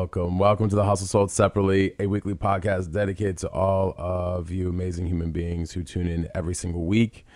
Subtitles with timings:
[0.00, 0.38] Welcome.
[0.38, 5.06] Welcome to the Hustle Sold Separately, a weekly podcast dedicated to all of you amazing
[5.06, 7.26] human beings who tune in every single week.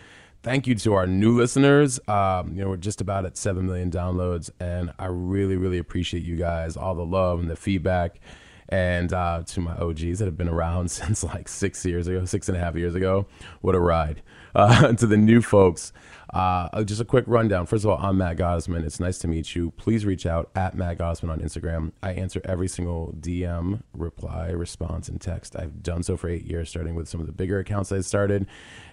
[0.42, 2.00] Thank you to our new listeners.
[2.08, 6.24] Um, you know, we're just about at 7 million downloads, and I really, really appreciate
[6.24, 8.18] you guys, all the love and the feedback.
[8.70, 12.48] And uh, to my OGs that have been around since like six years ago, six
[12.48, 13.26] and a half years ago,
[13.60, 14.22] what a ride.
[14.54, 15.92] Uh, to the new folks,
[16.32, 17.66] uh, just a quick rundown.
[17.66, 18.84] First of all, I'm Matt Gottesman.
[18.84, 19.72] It's nice to meet you.
[19.72, 21.92] Please reach out at Matt Gottesman on Instagram.
[22.02, 25.56] I answer every single DM, reply, response, and text.
[25.56, 28.46] I've done so for eight years, starting with some of the bigger accounts I started.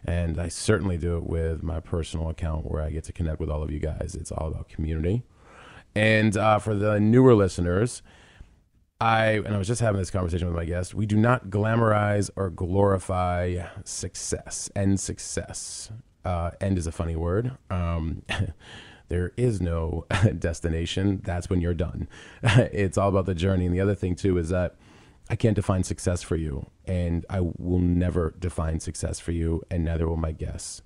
[0.03, 3.49] And I certainly do it with my personal account where I get to connect with
[3.49, 4.15] all of you guys.
[4.19, 5.23] It's all about community.
[5.93, 8.01] And uh, for the newer listeners,
[9.01, 10.93] I and I was just having this conversation with my guest.
[10.93, 15.91] We do not glamorize or glorify success and success.
[16.23, 17.51] Uh, end is a funny word.
[17.71, 18.21] Um,
[19.09, 20.05] there is no
[20.39, 21.21] destination.
[21.23, 22.07] That's when you're done.
[22.43, 23.65] it's all about the journey.
[23.65, 24.75] And the other thing too is that
[25.31, 29.83] I can't define success for you, and I will never define success for you, and
[29.83, 30.83] neither will my guests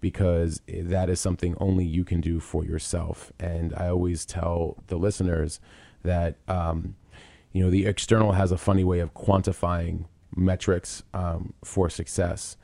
[0.00, 3.32] because that is something only you can do for yourself.
[3.40, 5.60] And I always tell the listeners
[6.02, 6.96] that um,
[7.54, 10.04] you know the external has a funny way of quantifying
[10.36, 12.56] metrics um, for success.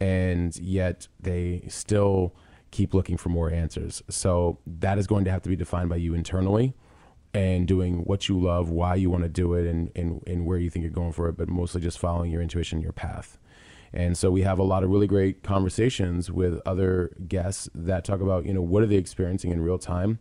[0.00, 2.34] And yet they still
[2.70, 4.02] keep looking for more answers.
[4.08, 6.74] So that is going to have to be defined by you internally
[7.34, 10.58] and doing what you love why you want to do it and, and, and where
[10.58, 13.38] you think you're going for it but mostly just following your intuition your path.
[13.92, 18.20] And so we have a lot of really great conversations with other guests that talk
[18.20, 20.18] about you know what are they experiencing in real time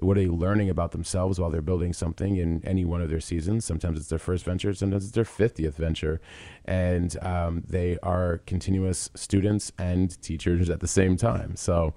[0.00, 3.20] what are they learning about themselves while they're building something in any one of their
[3.20, 3.64] seasons?
[3.64, 6.20] Sometimes it's their first venture, sometimes it's their 50th venture.
[6.64, 11.56] And um, they are continuous students and teachers at the same time.
[11.56, 11.94] So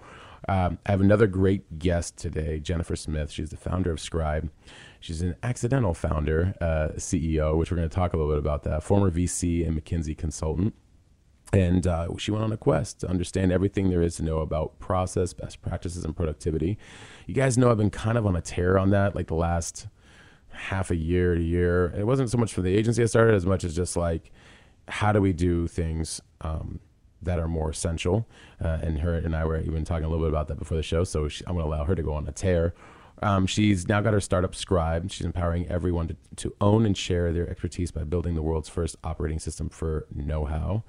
[0.47, 3.31] um, I have another great guest today, Jennifer Smith.
[3.31, 4.50] She's the founder of Scribe.
[5.00, 8.64] She's an accidental founder, uh, CEO, which we're going to talk a little bit about
[8.64, 10.74] that, former VC and McKinsey consultant.
[11.53, 14.80] And uh, she went on a quest to understand everything there is to know about
[14.80, 16.78] process, best practices, and productivity.
[17.25, 19.88] You guys know I've been kind of on a tear on that, like the last
[20.50, 21.88] half a year to year.
[21.88, 24.31] And it wasn't so much for the agency I started as much as just like,
[24.90, 26.80] how do we do things um,
[27.22, 28.28] that are more essential?
[28.64, 30.84] Uh, and her and I were even talking a little bit about that before the
[30.84, 31.03] show.
[31.03, 32.74] So she, I'm going to allow her to go on a tear.
[33.22, 35.09] Um, she's now got her startup Scribe.
[35.12, 38.96] She's empowering everyone to, to own and share their expertise by building the world's first
[39.03, 40.84] operating system for know how.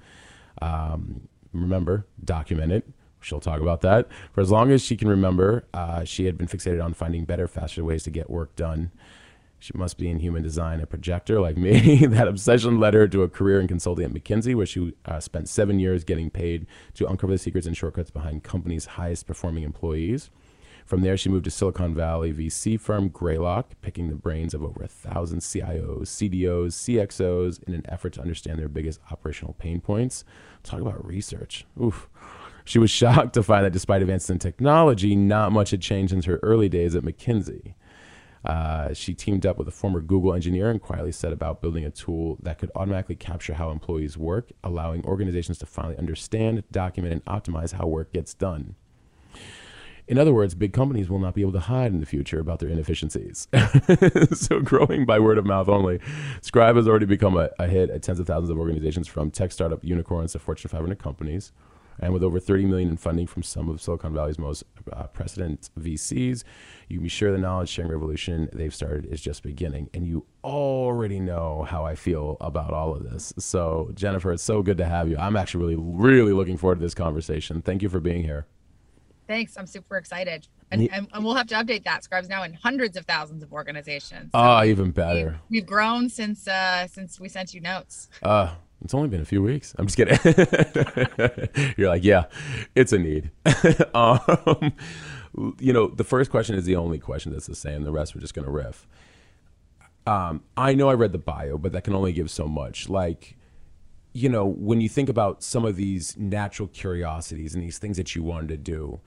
[0.61, 2.89] Um, remember, document it.
[3.21, 4.07] She'll talk about that.
[4.31, 7.47] For as long as she can remember, uh, she had been fixated on finding better,
[7.47, 8.91] faster ways to get work done.
[9.61, 12.05] She must be in human design, a projector like me.
[12.05, 15.49] that obsession led her to a career in consulting at McKinsey, where she uh, spent
[15.49, 20.29] seven years getting paid to uncover the secrets and shortcuts behind companies' highest performing employees.
[20.89, 24.81] From there, she moved to Silicon Valley VC firm Greylock, picking the brains of over
[24.81, 30.23] a thousand CIOs, CDOs, CXOs in an effort to understand their biggest operational pain points.
[30.63, 31.67] Talk about research.
[31.79, 32.09] Oof.
[32.65, 36.25] She was shocked to find that despite advances in technology, not much had changed since
[36.25, 37.75] her early days at McKinsey.
[38.43, 41.91] Uh, she teamed up with a former Google engineer and quietly set about building a
[41.91, 47.25] tool that could automatically capture how employees work, allowing organizations to finally understand, document, and
[47.25, 48.73] optimize how work gets done.
[50.09, 52.57] In other words, big companies will not be able to hide in the future about
[52.57, 53.47] their inefficiencies.
[54.33, 55.99] so, growing by word of mouth only,
[56.41, 59.51] Scribe has already become a, a, hit at tens of thousands of organizations from tech
[59.51, 61.51] startup unicorns to Fortune 500 companies.
[61.99, 65.69] And with over 30 million in funding from some of Silicon Valley's most uh, precedent
[65.79, 66.43] VCs,
[66.87, 69.91] you can be sure the knowledge sharing revolution they've started is just beginning.
[69.93, 73.31] And you already know how I feel about all of this.
[73.37, 75.17] So, Jennifer, it's so good to have you.
[75.17, 77.61] I'm actually really, really looking forward to this conversation.
[77.61, 78.47] Thank you for being here.
[79.29, 79.57] Thanks.
[79.57, 80.47] I'm super excited.
[80.71, 82.03] And, and, and, we'll have to update that.
[82.03, 84.31] Scribe's now in hundreds of thousands of organizations.
[84.31, 85.39] So oh, even better.
[85.51, 88.09] We've, grown since uh, since we sent you notes.
[88.23, 89.75] Uh, it's only been a few weeks.
[89.77, 90.17] I'm just kidding.
[91.77, 92.25] You're like, yeah,
[92.73, 93.29] it's a need.
[93.93, 94.73] um,
[95.59, 97.83] you know, the first question is the only question that's the same.
[97.83, 98.87] The rest we're just going to riff.
[100.07, 102.89] Um, I know I read the bio, but that can only give so much.
[102.89, 103.37] Like,
[104.11, 108.15] you know, when you think about some of these natural curiosities and these things that
[108.15, 109.01] you wanted to do,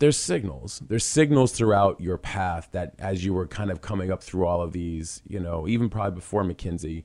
[0.00, 0.82] there's signals.
[0.88, 4.62] There's signals throughout your path that as you were kind of coming up through all
[4.62, 7.04] of these, you know, even probably before McKinsey,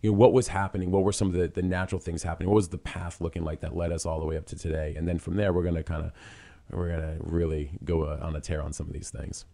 [0.00, 0.92] you know, what was happening?
[0.92, 2.48] What were some of the, the natural things happening?
[2.48, 4.94] What was the path looking like that led us all the way up to today?
[4.96, 6.12] And then from there, we're going to kind of,
[6.70, 9.44] we're going to really go uh, on a tear on some of these things.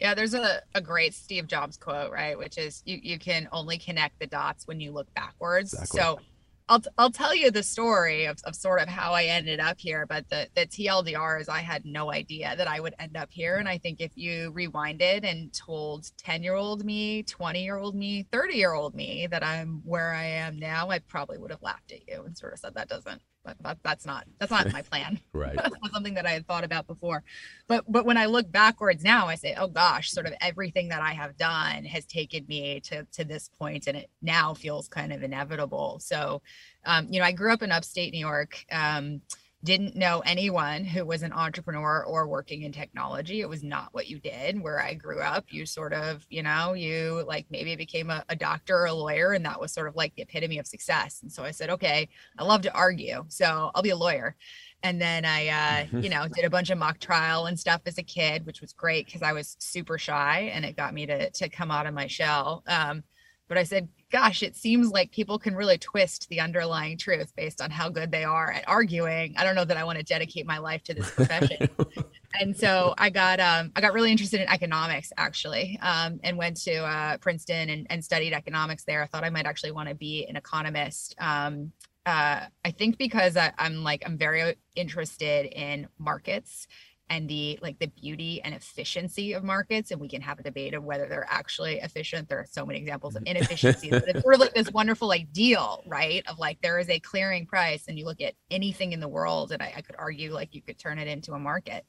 [0.00, 2.38] Yeah, there's a, a great Steve Jobs quote, right?
[2.38, 5.72] Which is you, you can only connect the dots when you look backwards.
[5.72, 5.98] Exactly.
[5.98, 6.20] So
[6.68, 10.04] I'll, I'll tell you the story of, of sort of how I ended up here,
[10.06, 13.56] but the, the TLDR is I had no idea that I would end up here.
[13.56, 17.94] And I think if you rewinded and told 10 year old me, 20 year old
[17.94, 21.62] me, 30 year old me that I'm where I am now, I probably would have
[21.62, 23.22] laughed at you and sort of said that doesn't
[23.60, 25.20] that, that's not that's not my plan.
[25.32, 25.56] Right.
[25.56, 27.22] That's not something that i had thought about before.
[27.68, 31.00] But but when i look backwards now i say oh gosh sort of everything that
[31.00, 35.12] i have done has taken me to to this point and it now feels kind
[35.12, 35.98] of inevitable.
[36.00, 36.42] So
[36.84, 38.64] um, you know i grew up in upstate new york.
[38.72, 39.20] Um,
[39.64, 43.40] didn't know anyone who was an entrepreneur or working in technology.
[43.40, 45.46] It was not what you did where I grew up.
[45.50, 49.32] You sort of, you know, you like maybe became a, a, doctor or a lawyer,
[49.32, 51.22] and that was sort of like the epitome of success.
[51.22, 52.08] And so I said, okay,
[52.38, 54.36] I love to argue, so I'll be a lawyer.
[54.84, 55.48] And then I,
[55.92, 58.60] uh, you know, did a bunch of mock trial and stuff as a kid, which
[58.60, 61.86] was great because I was super shy and it got me to to come out
[61.86, 62.62] of my shell.
[62.68, 63.02] Um,
[63.48, 67.60] but I said, gosh, it seems like people can really twist the underlying truth based
[67.60, 69.34] on how good they are at arguing.
[69.36, 71.68] I don't know that I want to dedicate my life to this profession.
[72.40, 76.56] and so I got um, I got really interested in economics actually, um, and went
[76.62, 79.02] to uh, Princeton and, and, studied economics there.
[79.02, 81.14] I thought I might actually want to be an economist.
[81.18, 81.72] Um,
[82.06, 86.66] uh, I think because I, I'm like I'm very interested in markets
[87.10, 90.74] and the like the beauty and efficiency of markets and we can have a debate
[90.74, 93.36] of whether they're actually efficient there are so many examples of mm-hmm.
[93.36, 96.98] inefficiencies but it's sort of like this wonderful ideal right of like there is a
[97.00, 100.32] clearing price and you look at anything in the world and I, I could argue
[100.32, 101.84] like you could turn it into a market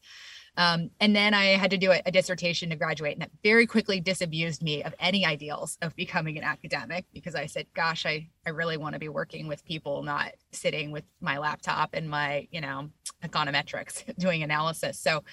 [0.58, 3.66] um, and then I had to do a, a, dissertation to graduate, and that very
[3.66, 8.28] quickly disabused me of any ideals of becoming an academic because I said, "Gosh, I
[8.46, 12.48] I really want to be working with people, not sitting with my laptop and my
[12.52, 12.90] you know
[13.24, 15.24] econometrics doing analysis." So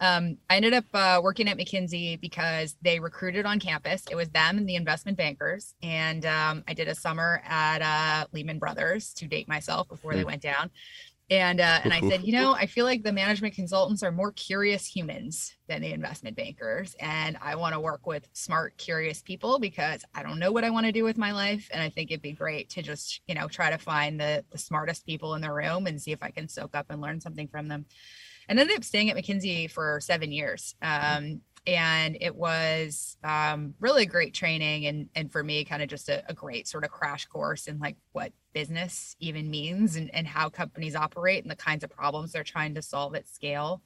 [0.00, 4.04] um, I ended up uh, working at McKinsey because they recruited on campus.
[4.10, 8.26] It was them and the investment bankers, and um, I did a summer at uh,
[8.32, 10.26] Lehman Brothers to date myself before they hmm.
[10.26, 10.70] went down
[11.28, 14.32] and uh, and I said, you know, I feel like the management consultants are more
[14.32, 19.58] curious humans than the investment bankers, and I want to work with smart, curious people
[19.58, 22.10] because I don't know what I want to do with my life, and I think
[22.10, 25.42] it'd be great to just you know try to find the the smartest people in
[25.42, 27.86] the room and see if I can soak up and learn something from them.
[28.48, 30.76] And ended up staying at McKinsey for seven years.
[30.80, 36.08] Um, and it was um, really great training and and for me kind of just
[36.08, 40.26] a, a, great sort of crash course in like what business even means and, and
[40.26, 43.82] how companies operate and the kinds of problems they're trying to solve at scale.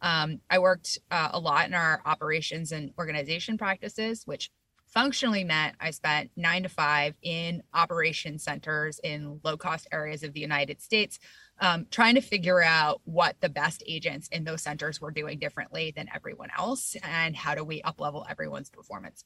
[0.00, 4.50] Um, i worked uh, a lot in our operations and organization practices which
[4.88, 10.32] functionally meant I spent nine to five in operation centers in low cost areas of
[10.32, 11.18] the United States,
[11.60, 15.92] um, trying to figure out what the best agents in those centers were doing differently
[15.94, 19.24] than everyone else and how do we up level everyone's performance.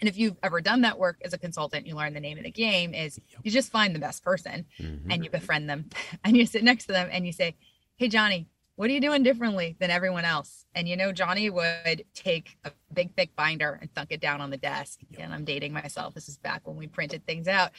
[0.00, 2.44] And if you've ever done that work as a consultant, you learn the name of
[2.44, 5.10] the game is you just find the best person mm-hmm.
[5.10, 5.88] and you befriend them
[6.24, 7.56] and you sit next to them and you say,
[7.96, 10.66] Hey, Johnny, what are you doing differently than everyone else?
[10.74, 14.50] And you know, Johnny would take a big, thick binder and thunk it down on
[14.50, 15.00] the desk.
[15.18, 16.12] And I'm dating myself.
[16.12, 17.70] This is back when we printed things out.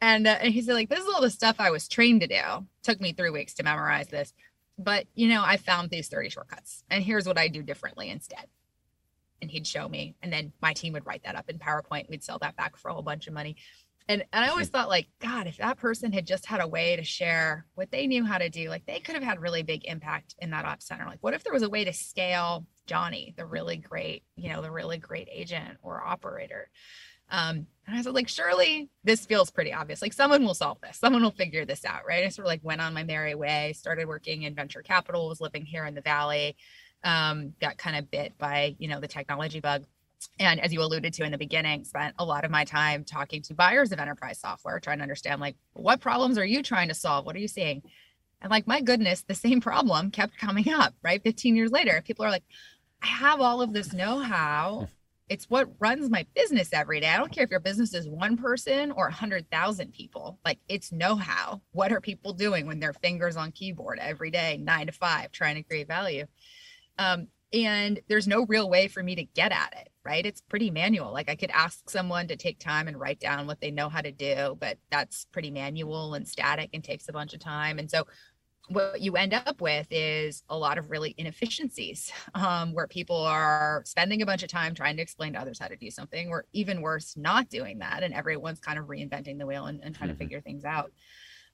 [0.00, 2.26] And, uh, and he said, like, this is all the stuff I was trained to
[2.26, 2.66] do.
[2.82, 4.32] Took me three weeks to memorize this.
[4.78, 6.84] But, you know, I found these 30 shortcuts.
[6.88, 8.46] And here's what I do differently instead.
[9.42, 10.14] And he'd show me.
[10.22, 12.08] And then my team would write that up in PowerPoint.
[12.08, 13.56] We'd sell that back for a whole bunch of money.
[14.08, 16.96] And, and I always thought like, God, if that person had just had a way
[16.96, 19.84] to share what they knew how to do, like they could have had really big
[19.84, 21.04] impact in that ops center.
[21.04, 24.62] Like, what if there was a way to scale Johnny, the really great, you know,
[24.62, 26.70] the really great agent or operator?
[27.30, 30.00] Um, and I was like, surely this feels pretty obvious.
[30.00, 30.96] Like someone will solve this.
[30.96, 32.24] Someone will figure this out, right?
[32.24, 35.40] I sort of like went on my merry way, started working in venture capital, was
[35.40, 36.56] living here in the valley,
[37.02, 39.84] um, got kind of bit by, you know, the technology bug
[40.38, 43.42] and as you alluded to in the beginning spent a lot of my time talking
[43.42, 46.94] to buyers of enterprise software trying to understand like what problems are you trying to
[46.94, 47.82] solve what are you seeing
[48.42, 52.24] and like my goodness the same problem kept coming up right 15 years later people
[52.24, 52.44] are like
[53.02, 54.88] i have all of this know-how
[55.30, 58.36] it's what runs my business every day i don't care if your business is one
[58.36, 63.52] person or 100000 people like it's know-how what are people doing when their fingers on
[63.52, 66.26] keyboard every day nine to five trying to create value
[66.98, 70.24] um, and there's no real way for me to get at it right?
[70.24, 71.12] It's pretty manual.
[71.12, 74.00] Like I could ask someone to take time and write down what they know how
[74.00, 77.78] to do, but that's pretty manual and static and takes a bunch of time.
[77.78, 78.06] And so
[78.70, 83.82] what you end up with is a lot of really inefficiencies um, where people are
[83.84, 86.46] spending a bunch of time trying to explain to others how to do something or
[86.52, 90.08] even worse not doing that and everyone's kind of reinventing the wheel and, and trying
[90.08, 90.18] mm-hmm.
[90.18, 90.92] to figure things out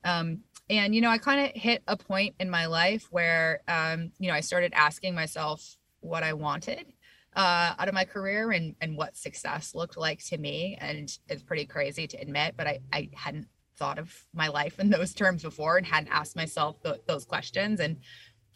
[0.04, 4.12] um, and you know i kind of hit a point in my life where um,
[4.18, 6.92] you know i started asking myself what i wanted
[7.34, 11.42] uh, out of my career and and what success looked like to me and it's
[11.42, 13.46] pretty crazy to admit but i i hadn't
[13.76, 17.80] thought of my life in those terms before and hadn't asked myself th- those questions.
[17.80, 17.98] And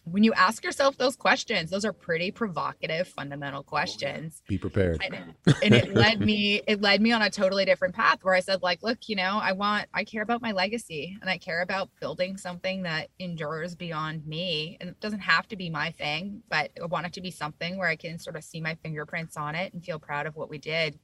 [0.05, 4.43] when you ask yourself those questions, those are pretty provocative, fundamental questions.
[4.49, 5.03] Be prepared.
[5.05, 8.41] And, and it led me, it led me on a totally different path where I
[8.41, 11.61] said, like, look, you know, I want, I care about my legacy and I care
[11.61, 14.79] about building something that endures beyond me.
[14.81, 17.77] And it doesn't have to be my thing, but I want it to be something
[17.77, 20.49] where I can sort of see my fingerprints on it and feel proud of what
[20.49, 20.99] we did.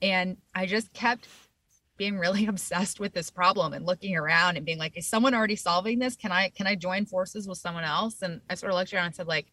[0.00, 1.26] And I just kept
[1.98, 5.56] being really obsessed with this problem and looking around and being like, is someone already
[5.56, 6.16] solving this?
[6.16, 8.22] Can I can I join forces with someone else?
[8.22, 9.52] And I sort of looked around and said, like,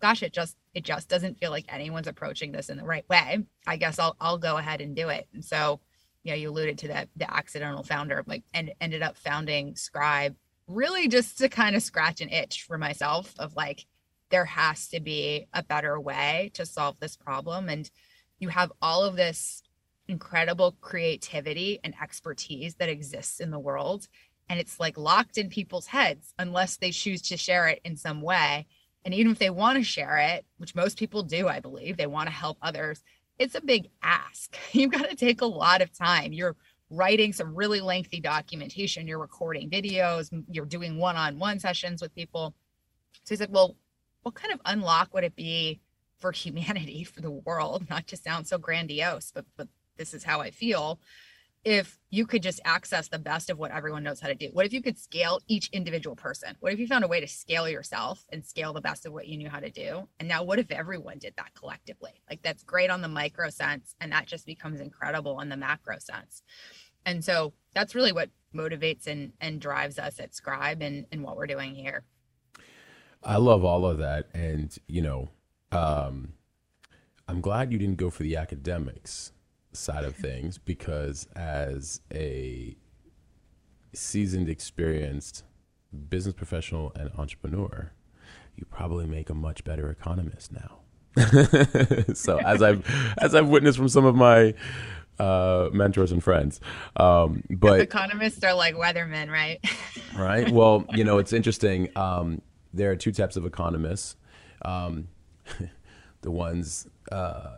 [0.00, 3.38] gosh, it just it just doesn't feel like anyone's approaching this in the right way.
[3.66, 5.26] I guess I'll I'll go ahead and do it.
[5.34, 5.80] And so,
[6.22, 10.36] you know, you alluded to that the accidental founder, like and ended up founding Scribe
[10.68, 13.86] really just to kind of scratch an itch for myself of like
[14.30, 17.90] there has to be a better way to solve this problem and
[18.38, 19.62] you have all of this
[20.08, 24.08] incredible creativity and expertise that exists in the world.
[24.48, 28.22] And it's like locked in people's heads unless they choose to share it in some
[28.22, 28.66] way.
[29.04, 32.06] And even if they want to share it which most people do i believe they
[32.06, 33.02] want to help others
[33.38, 34.56] it's a big ask.
[34.72, 36.32] You've got to take a lot of time.
[36.32, 36.56] You're
[36.90, 39.06] writing some really lengthy documentation.
[39.06, 40.30] You're recording videos.
[40.50, 42.54] You're doing one-on-one sessions with people.
[43.24, 43.76] So he said well
[44.22, 45.80] what kind of unlock would it be
[46.18, 47.88] for humanity for the world?
[47.88, 50.98] Not to sound so grandiose but but this is how I feel.
[51.64, 54.64] If you could just access the best of what everyone knows how to do, what
[54.64, 56.56] if you could scale each individual person?
[56.60, 59.26] What if you found a way to scale yourself and scale the best of what
[59.26, 60.08] you knew how to do?
[60.18, 62.22] And now, what if everyone did that collectively?
[62.30, 65.98] Like, that's great on the micro sense, and that just becomes incredible on the macro
[65.98, 66.42] sense.
[67.04, 71.36] And so, that's really what motivates and, and drives us at Scribe and, and what
[71.36, 72.04] we're doing here.
[73.22, 74.28] I love all of that.
[74.32, 75.28] And, you know,
[75.72, 76.34] um,
[77.26, 79.32] I'm glad you didn't go for the academics
[79.72, 82.76] side of things because as a
[83.92, 85.44] seasoned, experienced
[86.08, 87.92] business professional and entrepreneur,
[88.56, 90.80] you probably make a much better economist now.
[92.14, 92.84] so as I've
[93.20, 94.54] as I've witnessed from some of my
[95.18, 96.60] uh, mentors and friends,
[96.96, 99.58] um, but economists are like weathermen, right?
[100.16, 100.48] right.
[100.50, 101.88] Well, you know, it's interesting.
[101.96, 104.16] Um, there are two types of economists.
[104.62, 105.08] Um,
[106.20, 107.56] the ones uh,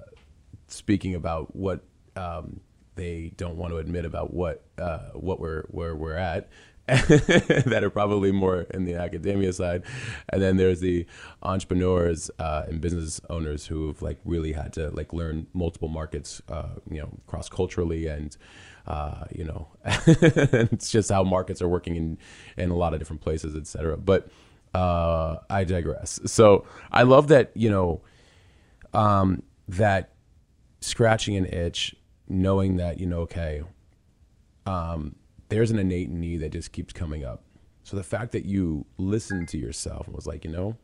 [0.69, 1.83] speaking about what
[2.21, 2.61] um,
[2.97, 6.49] they don't want to admit about what uh, what we're where we're at.
[6.87, 9.85] that are probably more in the academia side,
[10.31, 11.07] and then there's the
[11.41, 16.71] entrepreneurs uh, and business owners who've like really had to like learn multiple markets, uh,
[16.91, 18.37] you know, cross culturally, and
[18.89, 22.19] uh, you know, it's just how markets are working in
[22.57, 23.97] in a lot of different places, et cetera.
[23.97, 24.29] But
[24.75, 26.19] uh, I digress.
[26.27, 28.01] So I love that you know
[28.93, 30.11] um, that
[30.81, 31.95] scratching an itch
[32.31, 33.63] knowing that you know okay
[34.67, 35.17] um,
[35.49, 37.43] there's an innate need that just keeps coming up.
[37.83, 40.77] So the fact that you listened to yourself and was like you know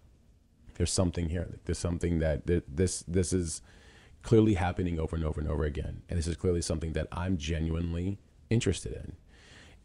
[0.75, 1.59] there's something here.
[1.65, 3.63] There's something that this this is
[4.23, 6.03] clearly happening over and over and over again.
[6.09, 8.19] And this is clearly something that i'm genuinely
[8.51, 9.13] interested in.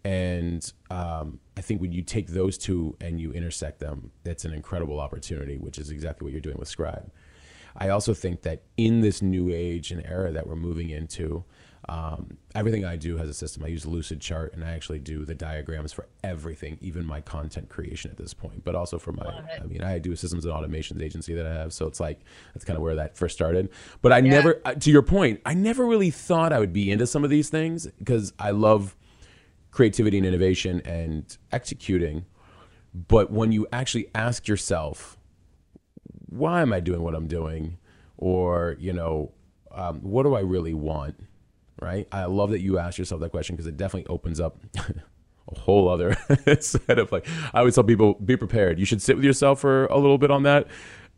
[0.04, 4.54] And um, i think when you take those two and you intersect them that's an
[4.54, 7.12] incredible opportunity which is exactly what you're doing with scribe
[7.76, 11.46] I also think that in this new age and era that we're moving into,
[11.90, 13.64] um, everything I do has a system.
[13.64, 18.12] I use Lucidchart and I actually do the diagrams for everything, even my content creation
[18.12, 19.26] at this point, but also for my,
[19.60, 21.74] I mean, I do a systems and automations agency that I have.
[21.74, 22.20] So it's like,
[22.54, 23.70] that's kind of where that first started.
[24.02, 24.30] But I yeah.
[24.30, 27.30] never, uh, to your point, I never really thought I would be into some of
[27.30, 28.96] these things because I love
[29.72, 32.26] creativity and innovation and executing.
[32.94, 35.18] But when you actually ask yourself,
[36.32, 37.78] why am I doing what I'm doing?
[38.18, 39.32] Or, you know,
[39.72, 41.16] um, what do I really want?
[41.80, 42.08] Right?
[42.12, 45.90] I love that you asked yourself that question because it definitely opens up a whole
[45.90, 46.16] other
[46.60, 48.80] set of like, I always tell people, be prepared.
[48.80, 50.68] You should sit with yourself for a little bit on that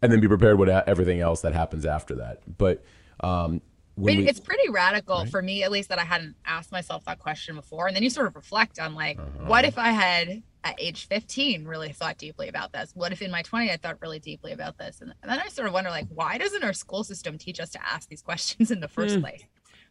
[0.01, 2.41] and then be prepared with everything else that happens after that.
[2.57, 2.83] But,
[3.19, 3.61] um,
[3.95, 5.29] we, it's pretty radical right?
[5.29, 8.09] for me at least that i hadn't asked myself that question before and then you
[8.09, 9.45] sort of reflect on like uh-huh.
[9.45, 12.91] what if i had at age 15 really thought deeply about this.
[12.93, 15.01] What if in my 20s i thought really deeply about this?
[15.01, 17.85] And, then i sort of wonder like why doesn't our school system teach us to
[17.85, 19.21] ask these questions in the first mm.
[19.21, 19.43] place?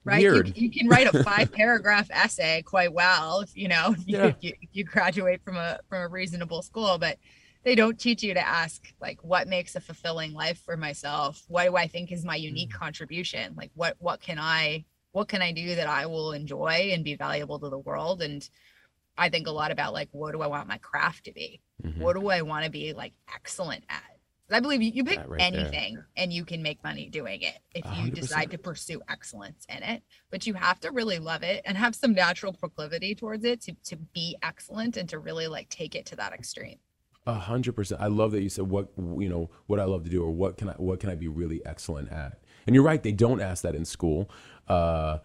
[0.05, 0.23] Right?
[0.23, 4.19] You, you, can write a five paragraph essay quite well if you know if you,
[4.19, 4.27] yeah.
[4.27, 7.19] if you, if you graduate from a from a reasonable school but
[7.63, 11.45] they don't teach you to ask like what makes a fulfilling life for myself?
[11.49, 12.79] What do i think is my unique Mm.
[12.79, 13.55] contribution?
[13.57, 17.15] Like what what can i what can i do that i will enjoy and be
[17.15, 18.23] valuable to the world?
[18.23, 18.49] And
[19.19, 21.99] i think a lot about like what do i want my craft to be Mhm.
[21.99, 24.03] what do i want to be like excellent at?
[24.51, 25.41] i believe you, you pick right there.
[25.41, 29.65] anything and you can make money doing it if you hundred decide to pursue excellence
[29.69, 33.45] in it but you have to really love it and have some natural proclivity towards
[33.45, 36.77] it to, to be excellent and to really like take it to that extreme
[37.27, 38.01] A hundred percent.
[38.01, 40.57] I love that you said what you know what I love to do or what
[40.59, 42.41] can I what can I be really excellent at.
[42.67, 43.03] And you're right.
[43.03, 44.29] They don't ask that in school
[44.69, 45.19] uh,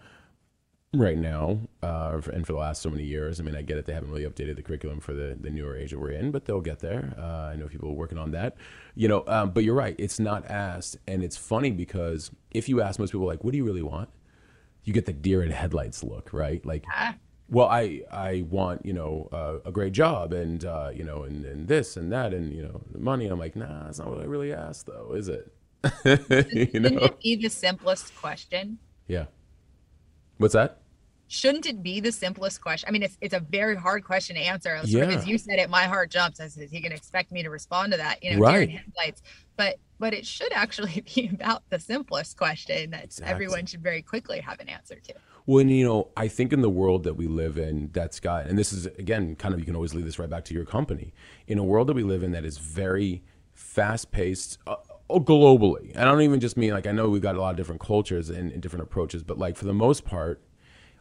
[0.93, 3.39] right now, uh, and for the last so many years.
[3.39, 3.85] I mean, I get it.
[3.85, 6.45] They haven't really updated the curriculum for the the newer age that we're in, but
[6.45, 7.13] they'll get there.
[7.17, 8.55] Uh, I know people are working on that.
[8.95, 9.95] You know, um, but you're right.
[9.97, 13.57] It's not asked, and it's funny because if you ask most people like, "What do
[13.57, 14.09] you really want?"
[14.83, 16.65] You get the deer in headlights look, right?
[16.65, 17.15] Like, Ah.
[17.49, 21.45] well i i want you know uh, a great job and uh, you know and,
[21.45, 24.19] and this and that and you know money and i'm like nah that's not what
[24.19, 25.53] i really asked though is it
[26.73, 28.77] you know it be the simplest question?
[29.07, 29.25] yeah
[30.37, 30.81] what's that
[31.29, 32.87] Shouldn't it be the simplest question?
[32.87, 34.77] I mean, it's it's a very hard question to answer.
[34.87, 36.39] Sort of as you said it, my heart jumps.
[36.39, 38.69] I said, he can expect me to respond to that, you know, in Right.
[38.69, 39.21] headlights.
[39.57, 43.33] But but it should actually be about the simplest question that Exactly.
[43.33, 45.13] everyone should very quickly have an answer to.
[45.45, 48.57] when you know i think in the world that we live in that's got and
[48.57, 51.13] this is again kind of you can always lead this right back to your company
[51.47, 54.75] in a world that we live in that is very fast paced uh,
[55.09, 55.91] Oh, globally.
[55.91, 57.81] And i don't even just mean like i know we've got a lot of different
[57.81, 60.41] cultures and, and different approaches but like for the most part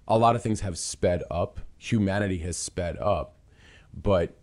[0.08, 1.60] a lot of things have sped up.
[1.78, 3.38] Humanity has sped up.
[3.92, 4.36] But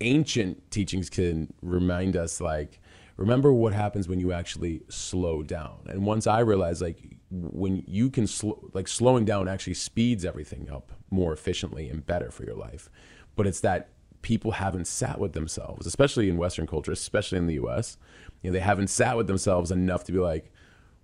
[0.00, 2.80] ancient teachings can remind us like
[3.16, 5.78] remember what happens when you actually slow down.
[5.86, 10.68] And once i realized like when you can slow like slowing down actually speeds everything
[10.70, 12.90] up more efficiently and better for your life.
[13.36, 17.56] But it's that people haven't sat with themselves especially in western culture especially in the
[17.56, 17.98] us
[18.44, 20.52] you know they haven't sat with themselves enough to be like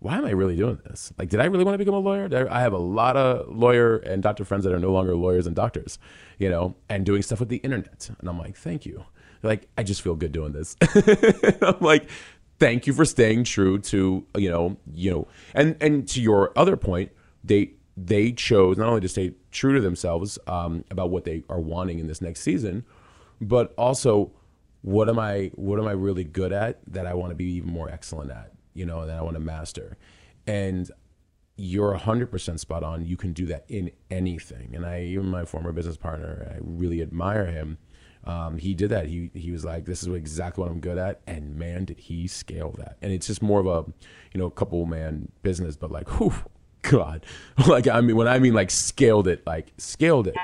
[0.01, 1.13] why am I really doing this?
[1.19, 2.49] Like, did I really want to become a lawyer?
[2.51, 5.55] I have a lot of lawyer and doctor friends that are no longer lawyers and
[5.55, 5.99] doctors,
[6.39, 8.11] you know, and doing stuff with the internet.
[8.19, 9.05] And I'm like, thank you.
[9.41, 10.75] They're like, I just feel good doing this.
[11.63, 12.09] I'm like,
[12.59, 16.79] thank you for staying true to, you know, you know, and and to your other
[16.79, 17.13] point,
[17.45, 21.61] they they chose not only to stay true to themselves um, about what they are
[21.61, 22.85] wanting in this next season,
[23.39, 24.33] but also
[24.83, 27.71] what am I what am I really good at that I want to be even
[27.71, 29.97] more excellent at, you know, that I want to master.
[30.47, 30.91] And
[31.57, 33.05] you're 100% spot on.
[33.05, 34.75] You can do that in anything.
[34.75, 37.79] And I even my former business partner, I really admire him.
[38.25, 39.07] Um, he did that.
[39.07, 42.27] He he was like, "This is exactly what I'm good at," and man, did he
[42.27, 42.99] scale that.
[43.01, 43.91] And it's just more of a,
[44.35, 46.35] you know, couple man business, but like, whew,
[46.83, 47.25] God,
[47.67, 50.37] like I mean, when I mean like scaled it, like scaled it,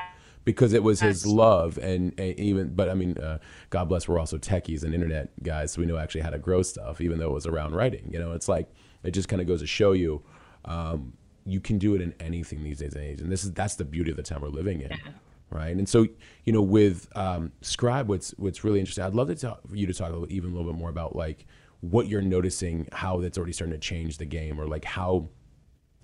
[0.47, 2.75] because it was his love and, and even.
[2.75, 5.99] But I mean, uh, God bless, we're also techies and internet guys, so we know
[5.99, 8.09] actually how to grow stuff, even though it was around writing.
[8.11, 8.71] You know, it's like
[9.03, 10.23] it just kind of goes to show you.
[10.65, 11.13] Um,
[11.45, 13.85] you can do it in anything these days and age, and this is that's the
[13.85, 14.91] beauty of the time we're living in
[15.51, 15.77] right?
[15.77, 16.07] And so,
[16.45, 19.87] you know, with um, Scribe, what's what's really interesting, I'd love to talk for you
[19.87, 21.47] to talk a little, even a little bit more about like
[21.81, 25.29] what you're noticing, how that's already starting to change the game, or like how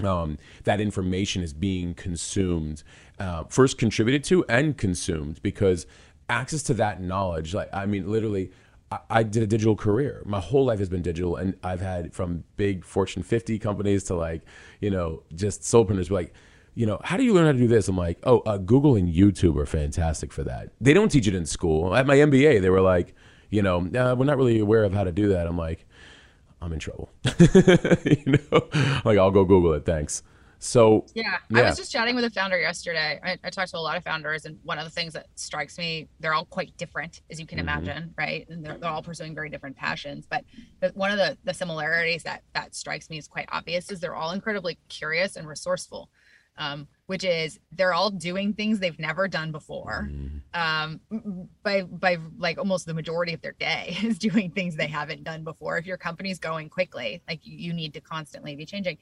[0.02, 2.82] um, that information is being consumed,
[3.18, 5.86] uh, first contributed to and consumed, because
[6.28, 8.50] access to that knowledge, like I mean, literally.
[8.90, 10.20] I- I did a digital career.
[10.26, 14.14] My whole life has been digital, and I've had from big Fortune 50 companies to
[14.14, 14.42] like,
[14.82, 16.08] you know, just solopreneurs.
[16.08, 16.34] be Like,
[16.74, 17.88] you know, how do you learn how to do this?
[17.88, 20.72] I'm like, oh, uh, Google and YouTube are fantastic for that.
[20.78, 21.94] They don't teach it in school.
[21.96, 23.14] At my MBA, they were like,
[23.48, 25.46] you know, we're not really aware of how to do that.
[25.46, 25.86] I'm like,
[26.62, 27.10] I'm in trouble.
[28.04, 28.68] you know,
[29.04, 29.84] like I'll go Google it.
[29.84, 30.22] Thanks.
[30.58, 33.18] So Yeah, I was just chatting with a founder yesterday.
[33.24, 35.76] I, I talked to a lot of founders, and one of the things that strikes
[35.76, 37.62] me, they're all quite different, as you can Mhm.
[37.62, 38.46] imagine, right?
[38.48, 40.24] And they're, they're all pursuing very different passions.
[40.30, 40.44] But
[40.80, 44.14] the, one of the, the similarities that that strikes me is quite obvious is they're
[44.14, 46.10] all incredibly curious and resourceful,
[46.58, 50.08] um, which is they're all doing things they've never done before.
[50.10, 51.00] mm, Um,
[51.62, 55.44] by by like almost the majority of their day is doing things they haven't done
[55.44, 55.78] before.
[55.78, 58.98] If your company's going quickly, like you, you need to constantly be changing.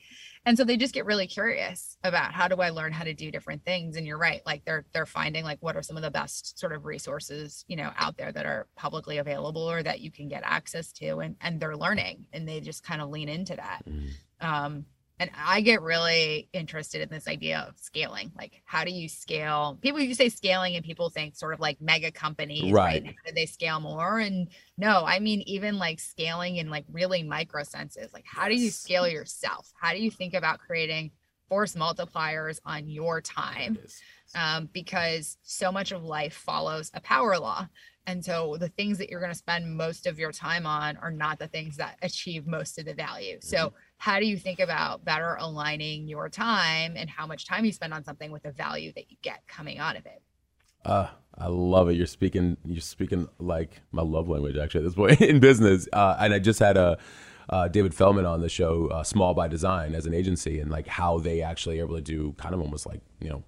[0.46, 3.30] And so they just get really curious about how do i learn how to do
[3.30, 3.96] different things?
[3.96, 6.72] And you're right like they're they're finding like what are some of the best sort
[6.72, 10.42] of resources you know out there that are publicly available or that you can get
[10.44, 13.82] access to and and they're learning and they just kind of lean into that.
[13.88, 14.08] Mm,
[14.40, 14.84] um
[15.20, 19.78] and i get really interested in this idea of scaling like how do you scale
[19.80, 23.06] people you say scaling and people think sort of like mega companies Right.
[23.06, 27.22] how do they scale more and no i mean even like scaling in like really
[27.22, 31.12] micro senses like how do you scale yourself how do you think about creating
[31.48, 33.76] force multipliers on your time
[34.36, 37.66] um, because so much of life follows a power law.
[38.06, 41.10] And so the things that you're going to spend most of your time on are
[41.10, 43.38] not the things that achieve most of the value.
[43.40, 43.76] So, Mm-hmm.
[44.00, 47.92] How do you think about better aligning your time and how much time you spend
[47.92, 50.22] on something with the value that you get coming out of it?
[50.86, 51.96] Uh, I love it.
[51.96, 52.56] You're speaking.
[52.64, 54.80] You're speaking like my love language, actually.
[54.80, 56.96] At this point in business, uh, and I just had a
[57.50, 60.86] uh, David Feldman on the show, uh, Small by Design, as an agency, and like
[60.86, 63.44] how they actually are able to do kind of almost like you know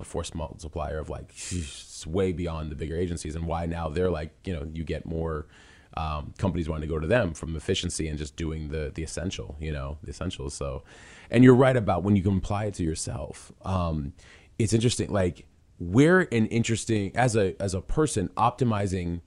[0.00, 1.34] a force multiplier of like
[2.06, 5.48] way beyond the bigger agencies, and why now they're like you know you get more.
[5.94, 9.56] Um, companies wanting to go to them from efficiency and just doing the the essential,
[9.60, 10.54] you know, the essentials.
[10.54, 10.84] So,
[11.30, 13.52] and you're right about when you can apply it to yourself.
[13.62, 14.14] Um,
[14.58, 15.10] it's interesting.
[15.10, 15.46] Like
[15.78, 19.20] we're an interesting as a as a person optimizing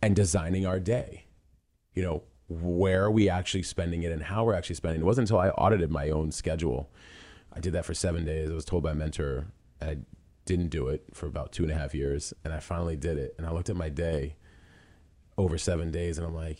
[0.00, 1.26] and designing our day.
[1.94, 5.04] You know, where are we actually spending it and how we're actually spending it.
[5.04, 6.90] It wasn't until I audited my own schedule.
[7.52, 8.50] I did that for seven days.
[8.50, 9.46] I was told by a mentor
[9.80, 9.98] I
[10.44, 12.32] didn't do it for about two and a half years.
[12.44, 13.34] And I finally did it.
[13.38, 14.36] And I looked at my day
[15.42, 16.58] over seven days and I'm like,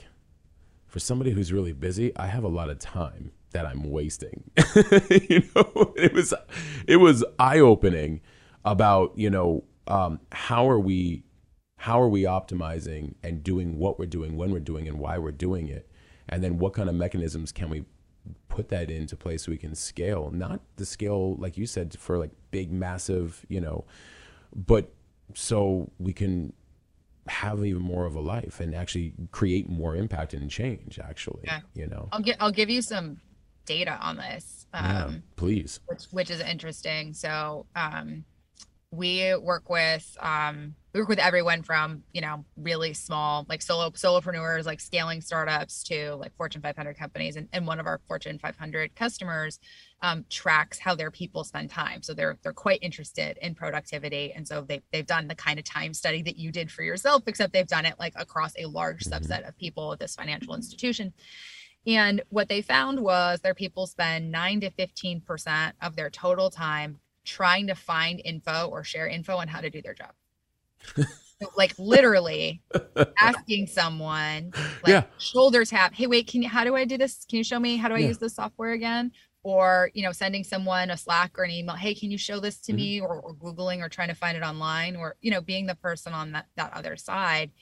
[0.86, 4.50] for somebody who's really busy, I have a lot of time that I'm wasting.
[5.10, 6.34] you know, it was
[6.86, 8.20] it was eye opening
[8.64, 11.24] about you know um, how are we
[11.78, 15.32] how are we optimizing and doing what we're doing when we're doing and why we're
[15.32, 15.88] doing it,
[16.28, 17.84] and then what kind of mechanisms can we
[18.48, 22.18] put that into place so we can scale not the scale like you said for
[22.18, 23.84] like big massive you know
[24.54, 24.92] but
[25.34, 26.52] so we can
[27.28, 31.60] have even more of a life and actually create more impact and change actually Yeah.
[31.74, 33.20] you know I'll get I'll give you some
[33.64, 34.66] data on this.
[34.74, 37.14] Um, yeah, please which which is interesting.
[37.14, 38.24] So um,
[38.92, 43.88] we work with um, we work with everyone from you know really small like solo
[43.90, 48.38] solopreneurs like scaling startups to like Fortune 500 companies, and, and one of our Fortune
[48.38, 49.58] 500 customers
[50.02, 52.02] um, tracks how their people spend time.
[52.02, 55.64] So they're they're quite interested in productivity, and so they they've done the kind of
[55.64, 59.04] time study that you did for yourself, except they've done it like across a large
[59.04, 59.12] Mhm.
[59.12, 61.14] subset of people at this financial institution.
[61.86, 67.00] And what they found was their people spend 9 to 15% of their total time
[67.24, 70.14] trying to find info or share info on how to do their job.
[71.40, 72.62] So, like literally
[73.20, 75.06] asking someone like Yeah.
[75.18, 77.24] shoulder tap, "Hey, wait, can you how do I do this?
[77.26, 78.10] Can you show me how do I Yeah.
[78.10, 79.12] use this software again?"
[79.44, 82.60] Or, you know, sending someone a Slack or an email, "Hey, can you show this
[82.62, 82.74] to Mhm.
[82.74, 85.76] me?" Or, or googling or trying to find it online or, you know, being the
[85.76, 87.52] person on that that other side.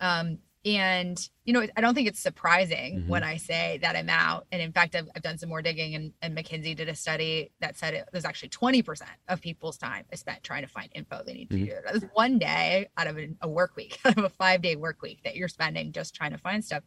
[0.00, 4.46] Um and you know i don't think it's surprising when i say that I'm out.
[4.50, 7.52] and in fact i've, I've done some more digging and, and mckinsey did a study
[7.60, 11.22] that said it was actually 20% of people's time is spent trying to find info
[11.24, 11.66] they need to Mhm.
[11.66, 14.74] do that's one day out of a, a work week out of a five day
[14.76, 16.82] work week that you're spending just trying to find stuff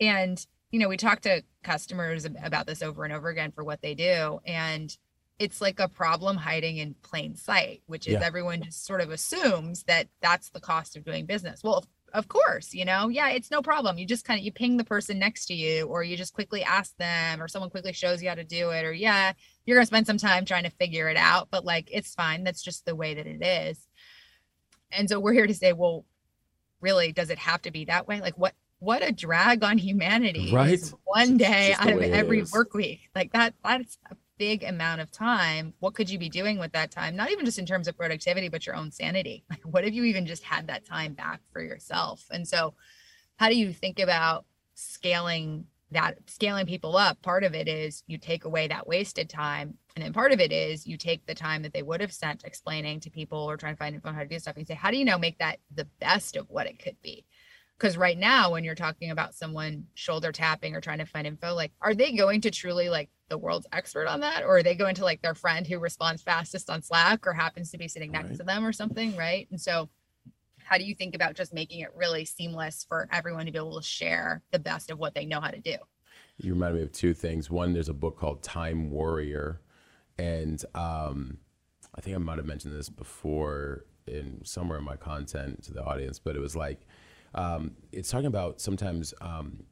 [0.00, 3.80] and you know we talk to customers about this over and over again for what
[3.80, 4.96] they do and
[5.38, 8.24] it's like a problem hiding in plain sight which is Yeah.
[8.24, 12.74] everyone just sort of assumes that that's the cost of doing business well of, course
[12.74, 13.08] you know?
[13.08, 13.98] Yeah it's no problem.
[13.98, 16.62] You just kind of you ping the person next to you or you just quickly
[16.62, 19.32] ask them or someone quickly shows you how to do it or yeah
[19.64, 22.44] you're gonna spend some time trying to figure it out but like it's fine.
[22.44, 23.86] That's just the way that it is.
[24.90, 26.04] And so we're here to say well
[26.80, 28.20] really does it have to be that way?
[28.20, 30.80] Like what what a drag on humanity Right?
[31.04, 33.00] one day out of every work week.
[33.14, 33.98] Like that that's
[34.38, 37.16] big amount of time what could you be doing with that time?
[37.16, 39.44] Not even just in terms of productivity but your own sanity.
[39.50, 42.24] Like what if you even just had that time back for yourself?
[42.30, 42.74] And so
[43.36, 47.20] how do you think about scaling that scaling people up?
[47.22, 50.52] Part of it is you take away that wasted time and then part of it
[50.52, 53.74] is you take the time that they would have spent explaining to people or trying
[53.74, 55.58] to find info how to do stuff and say how do you now make that
[55.74, 57.24] the best of what it could be?
[57.76, 61.54] Because right now when you're talking about someone shoulder tapping or trying to find info
[61.54, 64.86] like are they going to truly like the world's expert on that or they go
[64.86, 68.28] into like their friend who responds fastest on slack or happens to be sitting next
[68.30, 68.38] Right.
[68.38, 69.88] to them or something right and so
[70.64, 73.80] how do you think about just making it really seamless for everyone to be able
[73.80, 75.76] to share the best of what they know how to do
[76.38, 77.50] You remind me of two things.
[77.50, 79.60] One, there's a book called Time Warrior,
[80.18, 81.38] and um,
[81.94, 85.82] I think I might have mentioned this before in somewhere in my content to the
[85.84, 86.80] audience, but it was like
[87.34, 89.64] um, it's talking about sometimes um,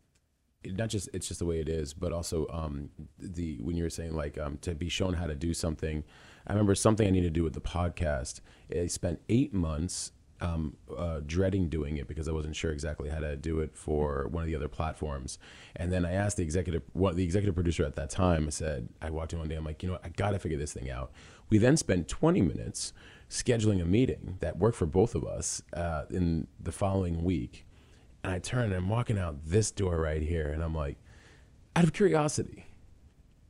[0.75, 3.91] not just it's just the way it is, but also um, the when you were
[3.91, 6.05] saying like um, to be shown how to do something.
[6.47, 8.41] I remember something I needed to do with the podcast.
[8.71, 13.21] I spent eight months um, uh, dreading doing it because I wasn't sure exactly how
[13.21, 15.39] to do it for one of the other platforms.
[15.75, 18.47] And then I asked the executive, one, the executive producer at that time.
[18.47, 19.57] I said, I walked in one day.
[19.57, 20.05] I'm like, you know, what?
[20.05, 21.11] I got to figure this thing out.
[21.49, 22.93] We then spent 20 minutes
[23.31, 27.66] scheduling a meeting that worked for both of us uh, in the following week.
[28.27, 30.97] And I turn and I'm walking out this door right here, and I'm like,
[31.77, 32.67] out of curiosity,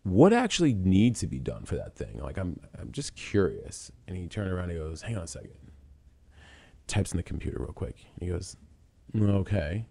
[0.03, 2.19] what actually needs to be done for that thing?
[2.19, 3.91] Like, I'm, I'm just curious.
[4.07, 5.53] And he turned around and he goes, hang on a second.
[6.89, 7.97] Types in the computer real quick.
[8.21, 8.59] He goes,
[9.19, 9.87] okay.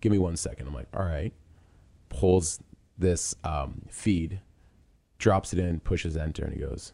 [0.00, 0.68] Give me one second.
[0.68, 1.32] I'm like, all right.
[2.08, 2.60] Pulls
[2.96, 4.40] this um, feed,
[5.18, 6.92] drops it in, pushes enter, and he goes,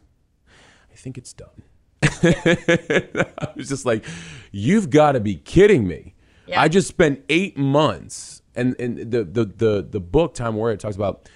[0.91, 1.61] I think it's done.
[2.01, 4.03] I was just like,
[4.51, 6.14] you've got to be kidding me.
[6.47, 6.61] Yeah.
[6.61, 10.95] I just spent eight months, and, and the, the, the, the book, Time Warrior, talks
[10.95, 11.29] about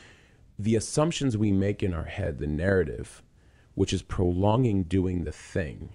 [0.58, 3.24] the assumptions we make in our head, the narrative,
[3.76, 5.89] which is prolonging doing the thing.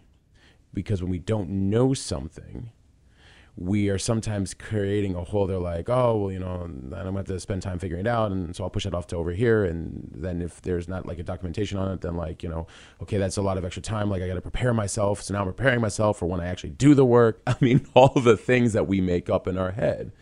[0.72, 2.72] Because when we don't know something,
[3.57, 7.25] we are sometimes creating a whole they're like oh well you know i'm to have
[7.25, 9.64] to spend time figuring it out and so i'll push it off to over here.
[9.64, 12.67] And then if there's not like a documentation on it then like you know
[13.03, 14.11] okay that's a lot of extra time.
[14.11, 15.23] Like i got to prepare myself.
[15.23, 17.40] So now i'm preparing myself for when i actually do the work.
[17.47, 20.12] I mean all the things that we make up in our head.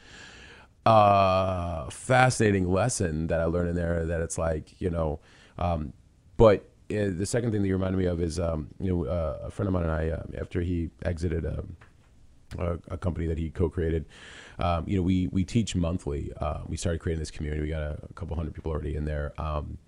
[0.85, 5.21] Uh fascinating lesson that i learned in there that it's like you know
[5.59, 5.93] um
[6.37, 9.39] but uh, the second thing that you reminded me of is um you know uh,
[9.45, 11.77] a friend of mine and i uh, after he exited um
[12.59, 14.07] a, a company that he co-created.
[14.59, 16.33] Um, you know, we we teach monthly.
[16.41, 17.63] Uh, we started creating this community.
[17.63, 19.33] We got a, a couple hundred people already in there.
[19.39, 19.79] Um,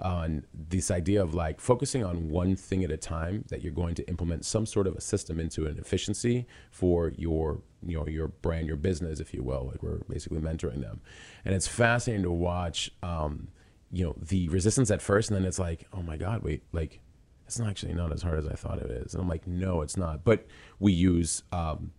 [0.00, 3.94] on this idea of like focusing on one thing at a time that you're going
[3.94, 8.28] to implement some sort of a system into an efficiency for your you know your
[8.28, 11.00] brand your business if you will like we're basically mentoring them
[11.44, 13.48] and it's fascinating to watch um,
[13.92, 17.00] you know the resistance at first and then it's like oh my god wait like
[17.46, 19.82] it's not actually not as hard as i thought it is and i'm like no
[19.82, 20.46] it's not but
[20.80, 21.92] we use um,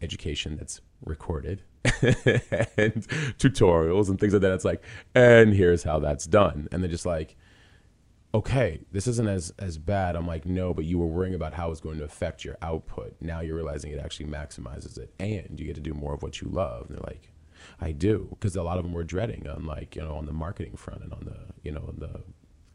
[0.00, 3.06] education that's recorded and
[3.38, 4.52] tutorials and things like that.
[4.52, 4.82] It's like,
[5.14, 6.68] and here's how that's done.
[6.72, 7.36] And they're just like,
[8.34, 10.16] okay, this isn't as as bad.
[10.16, 13.16] I'm like, no, but you were worrying about how it's going to affect your output.
[13.20, 16.40] Now you're realizing it actually maximizes it, and you get to do more of what
[16.40, 16.86] you love.
[16.88, 17.32] And they're like,
[17.80, 20.32] I do, because a lot of them were dreading on like you know on the
[20.32, 22.22] marketing front and on the you know the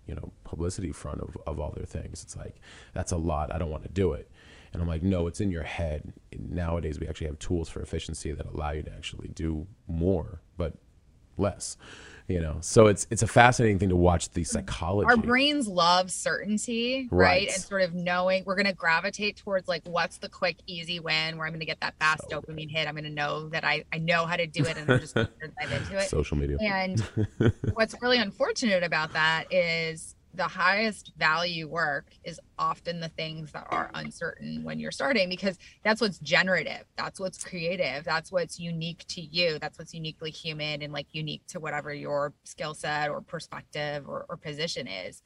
[0.08, 2.24] you know publicity front of, of all their things.
[2.24, 2.56] It's like
[2.94, 3.54] that's a lot.
[3.54, 4.30] I don't want to do it.
[4.74, 6.14] And I'm like, no, it's in your head.
[6.38, 10.74] Nowadays, we actually have tools for efficiency that allow you to actually do more, but
[11.38, 11.78] less.
[12.30, 14.46] You know, so it's it's a fascinating thing to watch the mm-hmm.
[14.46, 15.10] psychology.
[15.10, 17.28] Our brains love certainty, right?
[17.28, 17.50] Right.
[17.50, 21.38] And sort of knowing we're going to gravitate towards like what's the quick, easy win
[21.38, 22.88] where I'm going to get that fast dopamine hit.
[22.88, 25.16] I'm going to know that I I know how to do it, and I'm just
[25.16, 26.10] going to dive into it.
[26.10, 26.58] Social media.
[26.62, 27.02] And
[27.74, 33.68] what's really unfortunate about that is the highest value work is often the things that
[33.70, 36.86] are uncertain when you're starting because that's what's generative.
[36.98, 38.04] That's what's creative.
[38.04, 39.60] That's what's unique to you.
[39.60, 44.26] That's what's uniquely human and like unique to whatever your skill set or perspective or,
[44.28, 45.22] or position is.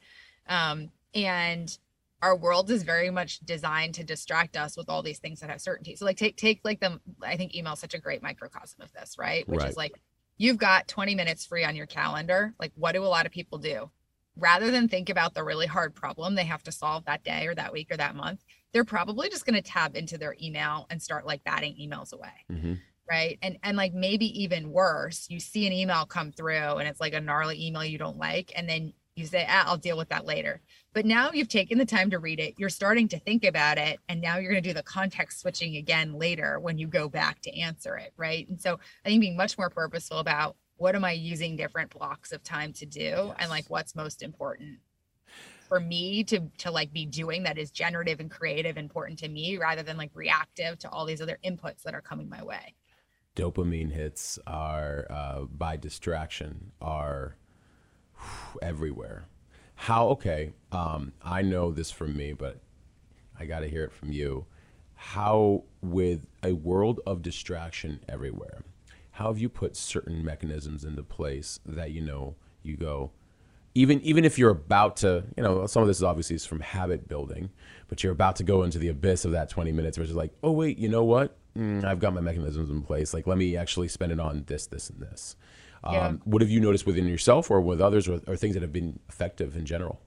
[0.46, 1.76] Um, and
[2.20, 5.60] our world is very much designed to distract us with all these things that have
[5.62, 5.96] certainty.
[5.96, 8.92] So like take take like the i think email is such a great microcosm of
[8.92, 9.48] this right?
[9.48, 9.70] Which Right.
[9.70, 10.00] is like
[10.36, 12.54] you've got 20 minutes free on your calendar.
[12.60, 13.90] Like what do a lot of people do
[14.38, 17.54] rather than think about the really hard problem they have to solve that day or
[17.54, 21.02] that week or that month, they're probably just going to tab into their email and
[21.02, 22.32] start like batting emails away.
[22.48, 22.74] hmm
[23.10, 23.38] Right.
[23.40, 27.14] And and like maybe even worse, you see an email come through and it's like
[27.14, 28.52] a gnarly email you don't like.
[28.54, 30.60] And then you say, ah, I'll deal with that later.
[30.92, 32.54] But now you've taken the time to read it.
[32.58, 33.98] You're starting to think about it.
[34.10, 37.40] And now you're going to do the context switching again later when you go back
[37.42, 38.12] to answer it.
[38.18, 38.46] Right.
[38.46, 42.32] And so I think being much more purposeful about what am I using different blocks
[42.32, 44.78] of time to do and like what's most important
[45.68, 49.58] for me to to like be doing that is generative and creative important to me
[49.58, 52.74] rather than like reactive to all these other inputs that are coming my way.
[53.36, 57.36] Dopamine hits are uh, by distraction are
[58.16, 59.26] whew, everywhere.
[59.74, 60.54] How okay?
[60.72, 62.60] Um, I know this from me, but
[63.38, 64.46] I got to hear it from you.
[64.94, 68.64] How, with a world of distraction everywhere,
[69.18, 73.10] how have you put certain mechanisms into place that you know you go,
[73.74, 76.60] even even if you're about to, you know, some of this is obviously is from
[76.60, 77.50] habit building,
[77.88, 80.52] but you're about to go into the abyss of that 20 minutes, versus like, oh
[80.52, 81.36] wait, you know what?
[81.56, 83.12] Mm, I've got my mechanisms in place.
[83.12, 85.34] Like, let me actually spend it on this, this, and this.
[85.82, 86.06] Yeah.
[86.06, 88.72] Um, what have you noticed within yourself or with others, or, or things that have
[88.72, 90.00] been effective in general?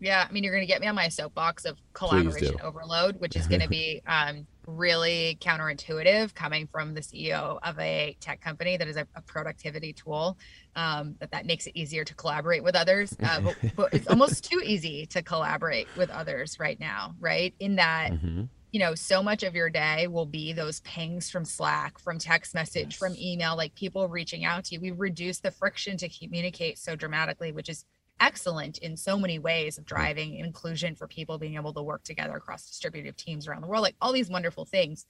[0.00, 3.34] Yeah, I mean, you're going to get me on my soapbox of collaboration overload, which
[3.34, 8.76] is going to be um, really counterintuitive coming from the CEO of a tech company
[8.76, 10.38] that is a, a productivity tool.
[10.76, 14.48] Um, that that makes it easier to collaborate with others, uh, but, but it's almost
[14.48, 17.54] too easy to collaborate with others right now, right?
[17.58, 18.44] In that Mm-hmm.
[18.70, 22.54] you know, so much of your day will be those pings from Slack, from text
[22.54, 24.80] message, from email, like people reaching out to you.
[24.80, 27.84] We've reduced the friction to communicate so dramatically, which is
[28.20, 29.88] excellent in so many ways of mm.
[29.88, 33.82] driving inclusion for people being able to work together across distributed teams around the world,
[33.82, 35.06] like all these wonderful things.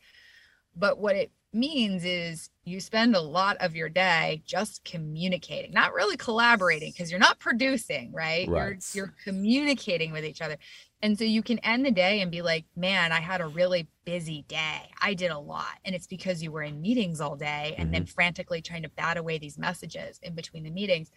[0.77, 5.95] But what it means is you spend a lot of your day just communicating, not
[5.95, 8.49] really collaborating because you're not producing, right?
[8.49, 8.85] Right.
[8.95, 10.57] You're you're communicating with each other.
[11.01, 13.89] And so you can end the day and be like, "Man, I had a really
[14.05, 14.91] busy day.
[15.01, 18.03] I did a lot." And it's because you were in meetings all day and then
[18.03, 18.13] mm-hmm.
[18.13, 21.11] frantically trying to bat away these messages in between the meetings,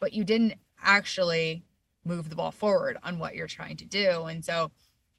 [0.00, 1.64] but you didn't actually
[2.04, 4.24] move the ball forward on what you're trying to do.
[4.24, 4.70] And so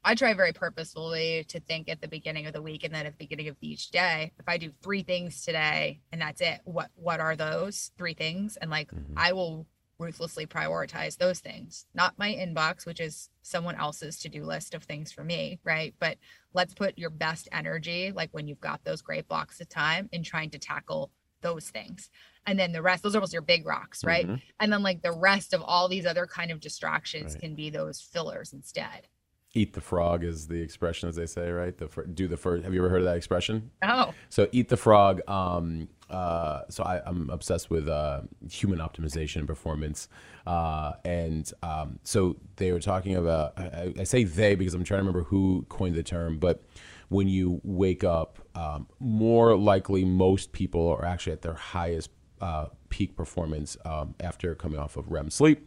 [0.02, 3.12] I try very purposefully to think at the beginning of the week and then at
[3.12, 6.90] the beginning of each day, if I do three things today and that's it, what
[6.94, 8.56] what are those three things?
[8.56, 9.12] And like Mhm.
[9.16, 9.66] I will
[9.98, 15.12] ruthlessly prioritize those things, not my inbox, which is someone else's to-do list of things
[15.12, 15.94] for me, right?
[15.98, 16.16] But
[16.54, 20.22] let's put your best energy, like when you've got those great blocks of time, in
[20.22, 21.12] trying to tackle
[21.42, 22.10] those things.
[22.46, 24.26] And then the rest, those are almost your big rocks, right?
[24.26, 24.40] Mhm.
[24.60, 27.40] And then like the rest of all these other kind of distractions Right.
[27.42, 29.08] can be those fillers instead.
[29.52, 31.76] Eat the frog is the expression, as they say, right?
[31.76, 32.62] The fir- do the first.
[32.64, 33.72] Have you ever heard of that expression?
[33.82, 35.20] Oh, So eat the frog.
[35.28, 40.08] Um, uh, so I, I'm obsessed with uh, human optimization and performance,
[40.46, 43.58] uh, and um, so they were talking about.
[43.58, 46.62] I, I say they because I'm trying to remember who coined the term, but
[47.08, 52.66] when you wake up, um, more likely most people are actually at their highest uh,
[52.88, 55.66] peak performance um, after coming off of REM sleep.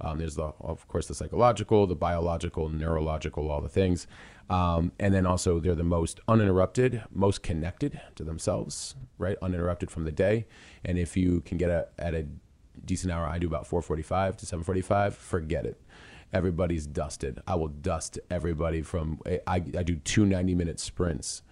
[0.00, 4.06] Um, there's the, of course, the psychological, the biological, neurological, all the things,
[4.50, 9.36] um, and then also they're the most uninterrupted, most connected to themselves, right?
[9.40, 10.46] Uninterrupted from the day.
[10.84, 12.26] And if you can get a, at a
[12.84, 15.14] decent hour, I do about 4:45 to 7:45.
[15.14, 15.80] Forget it.
[16.32, 17.40] Everybody's dusted.
[17.46, 19.20] I will dust everybody from.
[19.26, 21.42] I, I do two 90 minute sprints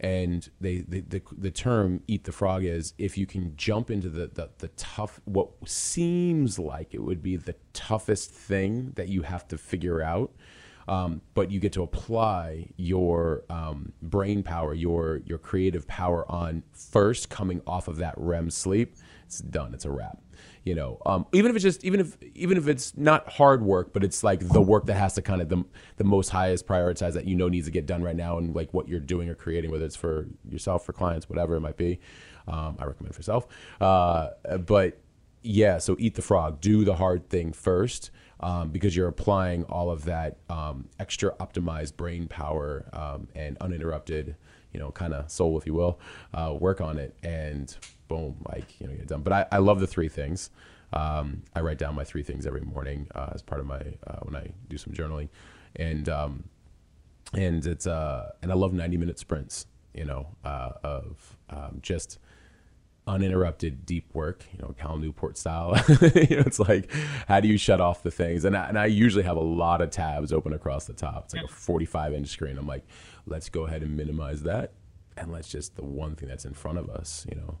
[0.00, 4.08] and they, they the, the term eat the frog is if you can jump into
[4.08, 9.22] the, the the tough what seems like it would be the toughest thing that you
[9.22, 10.32] have to figure out
[10.86, 16.62] um, but you get to apply your um, brain power your your creative power on
[16.72, 18.96] first coming off of that REM sleep
[19.28, 19.74] it's done.
[19.74, 20.22] It's a wrap
[20.68, 23.92] you know um, even if it's just even if even if it's not hard work
[23.94, 25.64] but it's like the work that has to kind of the,
[25.96, 28.72] the most highest prioritize that you know needs to get done right now and like
[28.74, 31.98] what you're doing or creating whether it's for yourself for clients whatever it might be
[32.46, 33.46] um, i recommend for yourself.
[33.80, 34.28] Uh,
[34.66, 35.00] but
[35.42, 36.60] yeah so eat the frog.
[36.60, 41.96] Do the hard thing first um, because you're applying all of that um, extra optimized
[41.96, 44.36] brain power um, and uninterrupted
[44.72, 45.98] you know kind of soul if you will
[46.34, 47.76] uh, work on it and
[48.08, 50.50] boom like you know get it done but i, I love the three things
[50.92, 54.20] um, i write down my three things every morning uh, as part of my uh,
[54.22, 55.28] when i do some journaling
[55.76, 56.44] and um,
[57.34, 62.18] and it's uh and i love 90 minute sprints you know uh, of um, just
[63.08, 65.74] uninterrupted deep work, you know, Cal Newport style.
[65.88, 66.92] you know, it's like,
[67.26, 68.44] how do you shut off the things?
[68.44, 71.24] And I, and I usually have a lot of tabs open across the top.
[71.24, 72.58] It's like a 45 inch screen.
[72.58, 72.86] I'm like,
[73.28, 74.72] let's go ahead and minimize that.
[75.16, 77.58] And let's just the one thing that's in front of us, you know?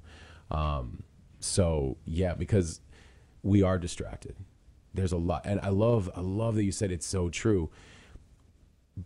[0.56, 1.02] Um,
[1.40, 2.80] so yeah, because
[3.42, 4.36] we are distracted.
[4.94, 5.42] There's a lot.
[5.44, 7.70] And I love, I love that you said it's so true.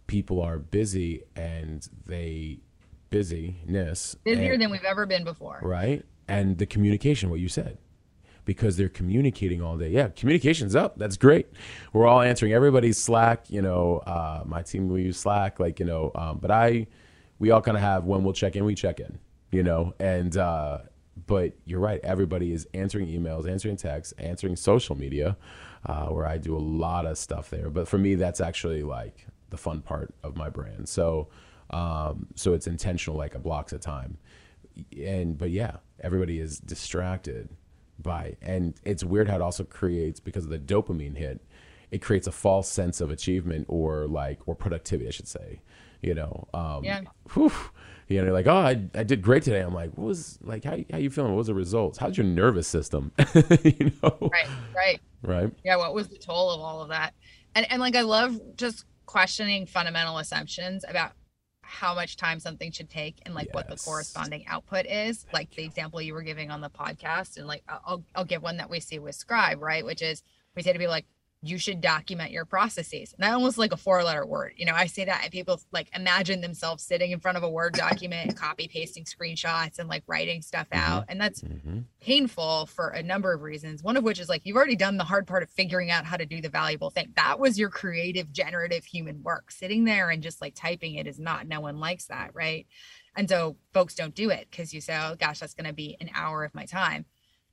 [0.07, 2.61] People are busy and they
[3.11, 4.14] busyness.
[4.25, 5.61] busier and- than we've ever been before.
[5.62, 6.05] right?
[6.29, 7.79] And the communication, what you said,
[8.44, 9.90] because they're communicating all day.
[9.90, 10.98] Yeah, communication's up.
[10.98, 11.46] That's great.
[11.92, 13.50] We're all answering everybody's Slack.
[13.50, 16.87] You know, uh, my team we use Slack, like you know, um, but I,
[17.38, 19.18] we all kind of have when we'll check in, we check in.
[19.50, 20.78] You know, and uh,
[21.26, 22.00] but you're right.
[22.02, 25.37] Everybody is answering emails, answering texts, answering social media,
[25.87, 27.68] uh, where I do a lot of stuff there.
[27.70, 30.88] But for me, that's actually like the fun part of my brand.
[30.88, 31.28] So,
[31.70, 34.16] um, so it's intentional, like a blocks of time
[34.96, 37.48] and but yeah everybody is distracted
[38.03, 38.37] by.
[38.43, 41.41] And it's weird how it also creates because of the dopamine hit
[41.91, 45.61] it creates a false sense of achievement or like or productivity i should say
[46.01, 47.03] you know um Yeah.
[47.35, 47.53] whew,
[48.09, 49.61] you know you're like oh I, I did great today.
[49.61, 51.33] I'm like what was like how, how you feeling?
[51.33, 51.99] What was the results?
[51.99, 53.12] How's your nervous system?
[53.62, 54.31] You know?
[54.33, 55.01] Right, right.
[55.23, 55.53] right?
[55.65, 57.12] Yeah, what was the toll of all of that?
[57.55, 61.12] And and like I love just questioning fundamental assumptions about
[61.72, 65.24] how much time something should take and like what the corresponding output is.
[65.32, 68.58] Like the example you were giving on the podcast, and like I'll I'll give one
[68.58, 69.85] that we see with Scribe, right?
[69.85, 70.22] Which is
[70.54, 71.06] we say to be like,
[71.42, 73.12] you should document your processes.
[73.12, 74.55] And that almost like a four letter word.
[74.57, 77.50] You know, I say that and people like imagine themselves sitting in front of a
[77.50, 81.05] Word document and copy pasting screenshots and like writing stuff out.
[81.09, 83.83] And that's hmm painful for a number of reasons.
[83.83, 86.17] One of which is like you've already done the hard part of figuring out how
[86.17, 87.12] to do the valuable thing.
[87.17, 89.50] That was your creative, generative human work.
[89.50, 91.46] Sitting there and just like typing it is not.
[91.46, 92.67] No one likes that, right?
[93.17, 95.96] And so folks don't do it because you say, oh gosh, that's going to be
[96.00, 97.04] an hour of my time.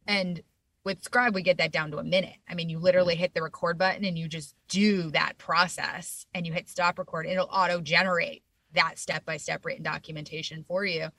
[0.07, 0.41] And
[0.86, 2.38] with Scribe, we get that down to a minute.
[2.49, 6.47] I mean, you literally hit the record button and you just do that process and
[6.47, 7.25] you hit stop record.
[7.25, 11.09] It'll auto generate that step by step written documentation for you.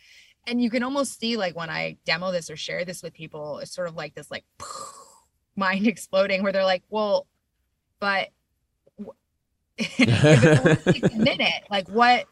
[0.46, 3.58] and you can almost see like when I demo this or share this with people,
[3.58, 4.44] it's sort of like this like
[5.56, 7.26] mind exploding where they're like, well,
[7.98, 8.30] but
[9.98, 12.26] a minute, like what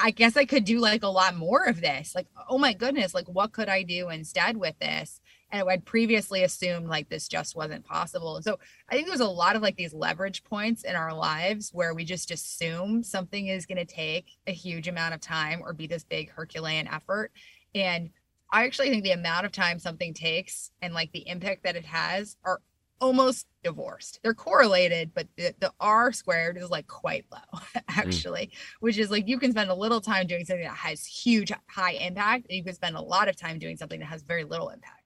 [0.00, 2.14] I guess I could do like a lot more of this.
[2.14, 5.20] Like, oh my goodness, like what could I do instead with this?
[5.54, 8.34] And I'd previously assumed like this just wasn't possible.
[8.34, 11.70] And so I think there's a lot of like these leverage points in our lives
[11.72, 15.72] where we just assume something is going to take a huge amount of time or
[15.72, 17.30] be this big Herculean effort.
[17.72, 18.10] And
[18.50, 21.84] I actually think the amount of time something takes and like the impact that it
[21.84, 22.60] has are
[23.00, 24.18] almost divorced.
[24.24, 27.38] They're correlated, but the, the R squared is like quite low,
[27.76, 27.82] mm.
[27.90, 28.56] actually, mm.
[28.80, 31.92] which is like you can spend a little time doing something that has huge high
[31.92, 34.70] impact, and you can spend a lot of time doing something that has very little
[34.70, 35.03] impact.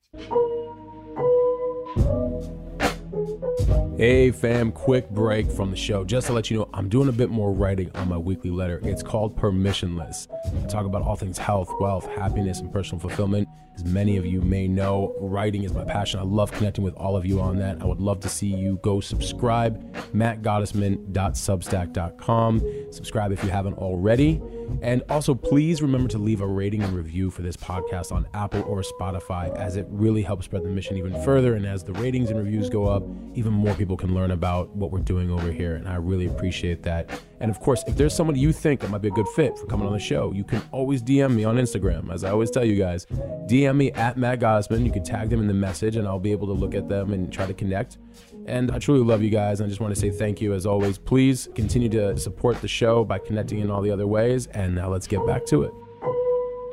[3.99, 6.05] Hey fam, quick break from the show.
[6.05, 8.81] Just to let you know, I'm doing a bit more writing on my weekly letter.
[8.85, 10.29] It's called Permissionless.
[10.65, 13.49] I talk about all things health, wealth, happiness, and personal fulfillment.
[13.79, 16.19] As many of you may know, writing is my passion.
[16.19, 17.81] I love connecting with all of you on that.
[17.81, 22.63] I would love to see you go subscribe, mattgottesman.substack.com.
[22.91, 24.43] Subscribe if you haven't already.
[24.83, 28.63] And also, please remember to leave a rating and review for this podcast on Apple
[28.63, 31.55] or Spotify, as it really helps spread the mission even further.
[31.55, 33.05] And as the ratings and reviews go up,
[33.35, 35.77] even more people can learn about what we're doing over here.
[35.77, 37.09] And I really appreciate that.
[37.41, 39.67] And of course, if there's somebody you think that might be a good fit for
[39.67, 42.13] coming on the show, you can always DM me on Instagram.
[42.13, 43.07] As I always tell you guys,
[43.47, 44.85] DM me at Matt Gottesman.
[44.85, 47.13] You can tag them in the message, and I'll be able to look at them
[47.13, 47.99] and try to connect.
[48.47, 49.61] And I truly love you guys.
[49.61, 50.99] And I just want to say thank you as always.
[50.99, 54.47] Please continue to support the show by connecting in all the other ways.
[54.49, 55.63] And now let's get back to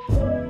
[0.09, 0.45] it.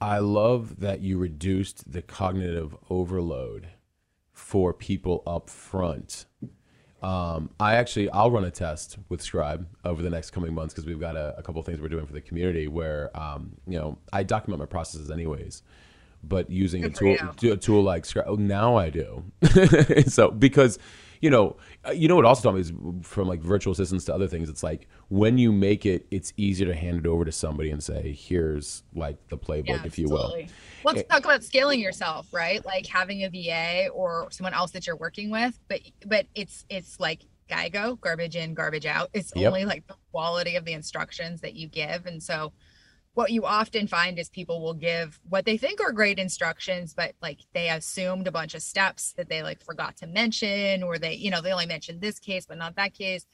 [0.00, 3.68] I love that you reduced the cognitive overload
[4.32, 6.26] for people up front.
[7.02, 10.86] Um, I actually I'll run a test with Scribe over the next coming months because
[10.86, 13.98] we've got a, a couple things we're doing for the community where um, you know
[14.12, 15.62] I document my processes anyways,
[16.22, 18.26] but using a tool a tool like Scribe.
[18.28, 19.24] Oh, now I do.
[20.06, 20.78] so because
[21.20, 21.56] you know,
[21.86, 24.48] uh, you know what also taught me is from like virtual assistants to other things.
[24.48, 27.82] It's like when you make it, it's easier to hand it over to somebody and
[27.82, 30.48] say, "Here's like the playbook, yeah, if you absolutely.
[30.84, 32.64] will." Let's talk about scaling yourself, right?
[32.64, 37.00] Like having a VA or someone else that you're working with, but but it's it's
[37.00, 39.10] like GIGO, garbage in, garbage out.
[39.12, 39.48] It's yep.
[39.48, 42.52] only like the quality of the instructions that you give, and so
[43.18, 47.16] what you often find is people will give what they think are great instructions but
[47.20, 51.14] like they assumed a bunch of steps that they like forgot to mention or they
[51.14, 53.26] you know they only mentioned this case but not that case.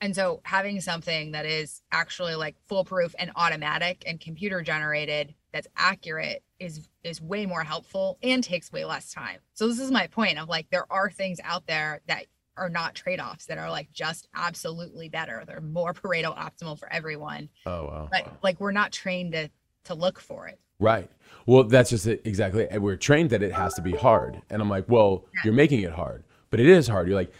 [0.00, 5.68] And so having something that is actually like foolproof and automatic and computer generated that's
[5.76, 9.40] accurate is is way more helpful and takes way less time.
[9.52, 12.24] So this is my point of like there are things out there that
[12.56, 15.44] are not trade-offs that are like just absolutely better.
[15.46, 17.48] They're more Pareto optimal for everyone.
[17.66, 18.08] Oh wow.
[18.10, 19.50] But like we're not trained to
[19.84, 20.58] to look for it.
[20.78, 21.10] Right.
[21.46, 22.66] Well, that's just it exactly.
[22.68, 24.42] And we're trained that it has to be hard.
[24.50, 25.40] And I'm like, well, yeah.
[25.44, 26.24] you're making it hard.
[26.50, 27.08] But it is hard.
[27.08, 27.32] You're like,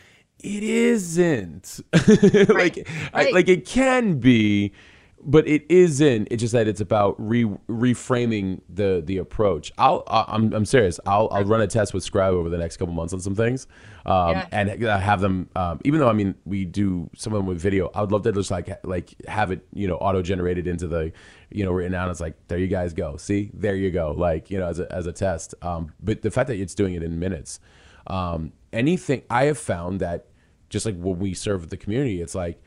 [0.42, 1.80] it isn't.
[1.92, 2.86] like right.
[3.12, 4.72] I, like it can be
[5.28, 6.28] but it isn't.
[6.30, 9.72] It's just that it's about re, reframing the the approach.
[9.76, 11.00] I'll I'm I'm serious.
[11.04, 13.66] I'll I'll run a test with Scribe over the next couple months on some things,
[14.06, 14.46] um, yeah.
[14.52, 15.50] and have them.
[15.56, 18.22] Um, even though I mean we do some of them with video, I would love
[18.22, 21.12] to just like like have it you know auto generated into the
[21.50, 22.08] you know written out.
[22.08, 23.16] It's like there you guys go.
[23.16, 24.12] See there you go.
[24.12, 25.56] Like you know as a as a test.
[25.60, 27.58] Um, but the fact that it's doing it in minutes.
[28.08, 30.26] Um, anything I have found that
[30.68, 32.62] just like when we serve the community, it's like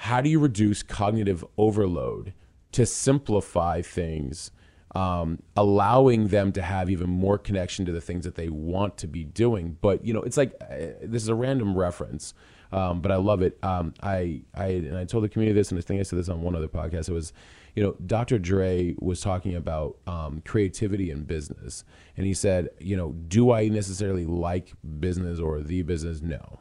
[0.00, 2.32] how do you reduce cognitive overload
[2.72, 4.50] to simplify things,
[4.94, 9.06] um, allowing them to have even more connection to the things that they want to
[9.06, 9.76] be doing?
[9.82, 12.32] But you know, it's like uh, this is a random reference,
[12.72, 13.58] um, but I love it.
[13.62, 16.30] Um, I I and I told the community this, and I think I said this
[16.30, 17.10] on one other podcast.
[17.10, 17.34] It was,
[17.76, 18.38] you know, Dr.
[18.38, 21.84] Dre was talking about um, creativity in business,
[22.16, 26.22] and he said, you know, do I necessarily like business or the business?
[26.22, 26.58] No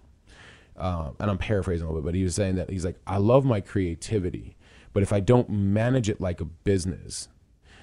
[0.79, 3.17] uh, and I'm paraphrasing a little bit, but he was saying that he's like, I
[3.17, 4.55] love my creativity,
[4.93, 7.27] but if I don't manage it like a business,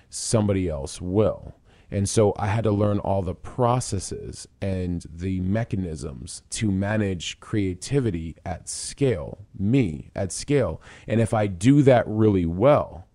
[0.09, 1.55] somebody else will.
[1.91, 8.37] And so I had to learn all the processes and the mechanisms to manage creativity
[8.45, 10.83] at scale, me at scale.
[11.07, 13.07] And if I do that really well,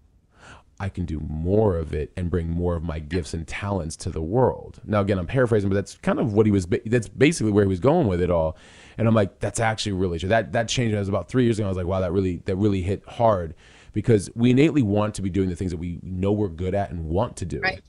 [0.80, 4.10] I can do more of it and bring more of my gifts and talents to
[4.10, 4.80] the world.
[4.84, 7.70] Now, again, I'm paraphrasing, but that's kind of what he was, that's basically where he
[7.70, 8.58] was going with it all.
[9.02, 10.30] And I'm like, that's actually really true.
[10.30, 10.94] That, that changed.
[10.94, 11.66] It was about three years ago.
[11.66, 13.56] I was like, wow, that really, that really hit hard
[13.94, 16.92] because we innately want to be doing the things that we know we're good at
[16.92, 17.62] and want to do.
[17.62, 17.82] Right.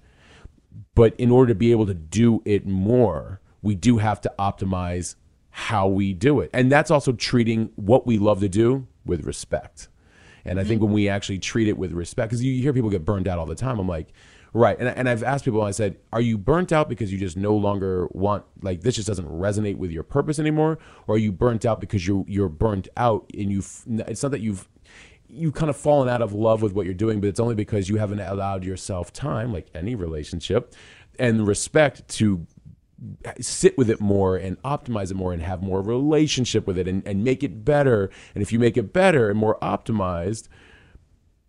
[0.94, 5.16] But in order to be able to do it more, we do have to optimize
[5.50, 6.48] how we do it.
[6.54, 9.88] And that's also treating what we love to do with respect.
[10.46, 10.68] And I mm-hmm.
[10.70, 13.38] think when we actually treat it with respect, because you hear people get burned out
[13.38, 13.78] all the time.
[13.78, 14.14] I'm like,
[14.53, 14.76] right.
[14.78, 17.57] And, and I've asked people, I said, are you burnt out because you just no
[17.57, 20.78] longer want, like, this just doesn't resonate with your purpose anymore?
[21.07, 24.40] Or are you burnt out because you're, you're burnt out and you've, it's not that
[24.40, 24.68] you've,
[25.28, 27.88] you kind of fallen out of love with what you're doing, but it's only because
[27.88, 30.74] you haven't allowed yourself time, like any relationship,
[31.18, 32.46] and respect to
[33.40, 37.07] sit with it more and optimize it more and have more relationship with it and,
[37.07, 38.11] and make it better.
[38.34, 40.48] And if you make it better and more optimized,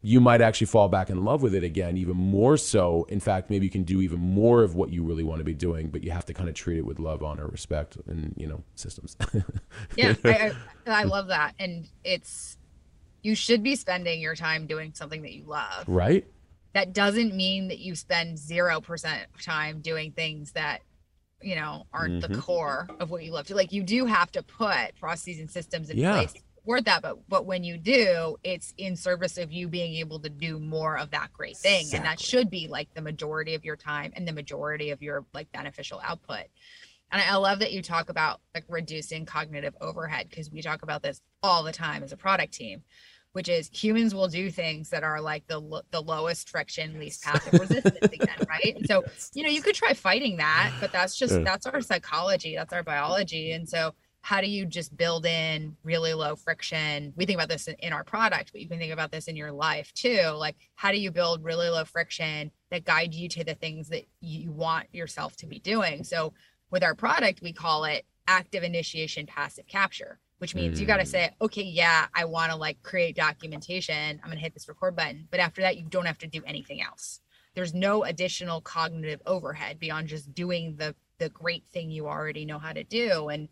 [0.05, 3.05] you might actually fall back in love with it again, even more so.
[3.07, 5.53] In fact, maybe you can do even more of what you really want to be
[5.53, 8.45] doing, but you have to kind of treat it with love, honor, respect, and you
[8.45, 9.15] know, systems.
[9.95, 10.51] yeah, I,
[10.85, 12.57] I, I love that, and it's
[13.21, 16.25] you should be spending your time doing something that you love, right?
[16.73, 20.81] That doesn't mean that you spend zero percent of time doing things that
[21.41, 22.33] you know aren't Mm-hmm.
[22.33, 25.49] the core of what you love to like you do have to put processes and
[25.49, 26.21] systems in Yeah.
[26.21, 26.33] place
[26.63, 30.29] support that but but when you do it's in service of you being able to
[30.29, 31.87] do more of that great thing.
[31.93, 35.25] And that should be like the majority of your time and the majority of your
[35.33, 36.45] like beneficial output.
[37.11, 41.03] And I love that you talk about like reducing cognitive overhead because we talk about
[41.03, 42.81] this all the time as a product team,
[43.33, 47.23] which is humans will do things that are like the lo- the lowest friction, least
[47.23, 48.75] path of resistance again, right?
[48.75, 49.03] And so
[49.33, 51.43] you know you could try fighting that, but that's just Yeah.
[51.43, 53.93] that's our psychology, that's our biology, and so
[54.23, 57.11] how do you just build in really low friction?
[57.17, 59.35] We think about this in, in our product, but you can think about this in
[59.35, 60.21] your life too.
[60.29, 64.05] Like, how do you build really low friction that guide you to the things that
[64.21, 66.05] you want yourself to be doing?
[66.05, 66.31] So,
[66.71, 71.03] with our product, we call it active initiation, passive capture, which means you got to
[71.03, 71.07] Mm.
[71.07, 74.21] say, okay, yeah, I want to like create documentation.
[74.23, 75.27] I'm going to hit this record button.
[75.31, 77.19] But after that, you don't have to do anything else.
[77.55, 82.57] There's no additional cognitive overhead beyond just doing the the great thing you already know
[82.57, 83.27] how to do.
[83.29, 83.47] And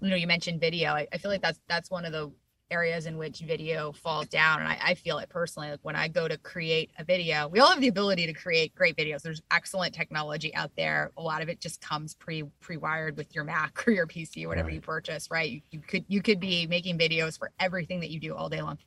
[0.00, 0.90] you know, you mentioned video.
[0.92, 2.30] I, I feel like that's that's one of the
[2.70, 4.58] areas in which video falls down.
[4.60, 5.70] And I, I feel it personally.
[5.70, 8.74] Like when I go to create a video, we all have the ability to create
[8.74, 9.22] great videos.
[9.22, 11.12] There's excellent technology out there.
[11.16, 14.48] A lot of it just comes pre pre-wired with your Mac or your PC or
[14.48, 14.74] whatever Right.
[14.74, 15.50] you purchase, right?
[15.50, 18.62] You, you could you could be making videos for everything that you do all day
[18.62, 18.78] long.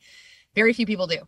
[0.56, 1.20] Very few people do.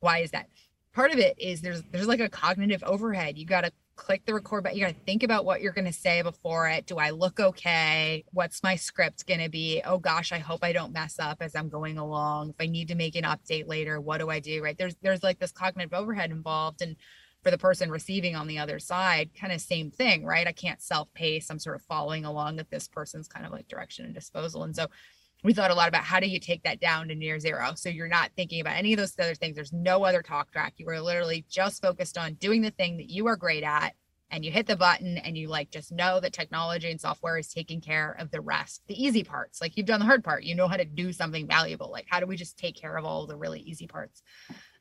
[0.00, 0.48] Why is that?
[0.94, 3.36] Part of it is there's there's like a cognitive overhead.
[3.36, 4.78] You got to click the record button.
[4.78, 6.86] You got to think about what you're going to say before it.
[6.86, 8.24] Do I look okay?
[8.32, 9.82] What's my script going to be?
[9.84, 12.50] Oh gosh, I hope I don't mess up as I'm going along.
[12.50, 14.62] If I need to make an update later, what do I do?
[14.62, 14.78] Right?
[14.78, 16.96] There's there's like this cognitive overhead involved and
[17.42, 20.46] for the person receiving on the other side, kind of same thing, right?
[20.46, 21.50] I can't self pace.
[21.50, 24.64] I'm sort of following along at this person's kind of like direction and disposal.
[24.64, 24.86] And so
[25.44, 27.72] we thought a lot about how do you take that down to near zero.
[27.76, 29.54] So you're not thinking about any of those other things.
[29.54, 30.74] There's no other talk track.
[30.76, 33.94] You are literally just focused on doing the thing that you are great at
[34.30, 37.48] and you hit the button and you like just know that technology and software is
[37.48, 39.60] taking care of the rest the easy parts.
[39.60, 40.42] Like you've done the hard part.
[40.42, 41.90] You know how to do something valuable.
[41.90, 44.22] Like how do we just take care of all the really easy parts?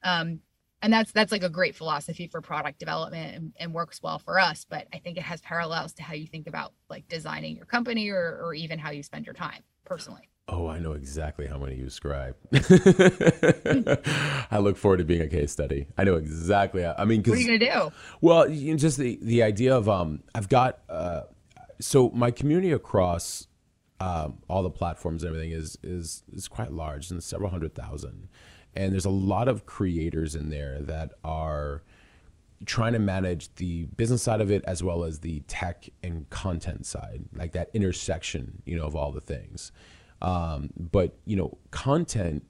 [0.03, 0.39] Um
[0.81, 4.39] and that's that's like a great philosophy for product development and, and works well for
[4.39, 7.65] us but i think it has parallels to how you think about like designing your
[7.65, 11.57] company or, or even how you spend your time personally Oh, I know exactly how
[11.57, 12.35] many you scribe.
[14.51, 15.87] I look forward to being a case study.
[15.97, 16.83] I know exactly.
[16.83, 17.91] How, I mean, what are you gonna do
[18.21, 21.23] well, you know, just the the idea of um, I've got uh,
[21.81, 23.47] so my community across
[23.99, 28.29] um, all the platforms and everything is is is quite large and several hundred thousand,
[28.73, 31.83] and there's a lot of creators in there that are
[32.65, 36.85] trying to manage the business side of it as well as the tech and content
[36.85, 39.71] side, like that intersection, you know, of all the things.
[40.21, 42.45] Um, but you know, content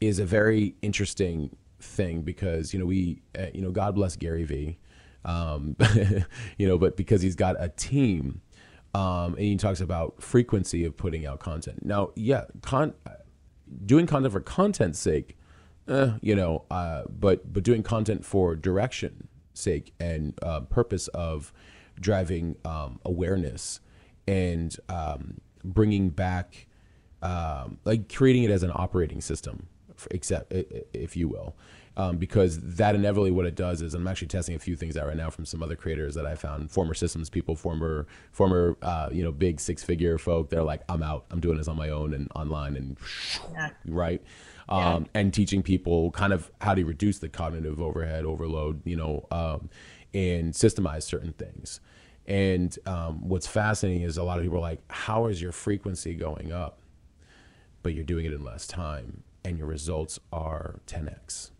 [0.00, 4.44] is a very interesting thing because you know we, uh, you know, God bless Gary
[4.44, 4.78] Vee,
[5.24, 5.76] um,
[6.58, 8.40] you know, but because he's got a team,
[8.94, 11.84] um, and he talks about frequency of putting out content.
[11.84, 12.94] Now, yeah, con-
[13.84, 15.38] doing content for content's sake
[15.88, 21.52] eh, you know, uh, but but doing content for direction sake and uh, purpose of
[22.00, 23.80] driving um, awareness
[24.26, 26.67] and um, bringing back,
[27.22, 29.66] um, like creating it as an operating system,
[30.10, 31.56] except if you will.
[31.96, 35.08] Um, because that inevitably what it does is I'm actually testing a few things out
[35.08, 39.08] right now from some other creators that I found former systems people former former uh,
[39.10, 41.88] you know big six figure folk they're like I'm out I'm doing this on my
[41.88, 42.96] own and online and
[43.52, 43.70] Yeah.
[43.84, 44.22] right?
[44.68, 49.26] Um, and teaching people kind of how to reduce the cognitive overhead, overload, you know,
[49.32, 49.68] um,
[50.14, 51.80] and systemize certain things.
[52.26, 56.14] And um, what's fascinating is a lot of people are like, how is your frequency
[56.14, 56.78] going up?
[57.88, 61.52] But you're doing it in less time, and your results are 10x.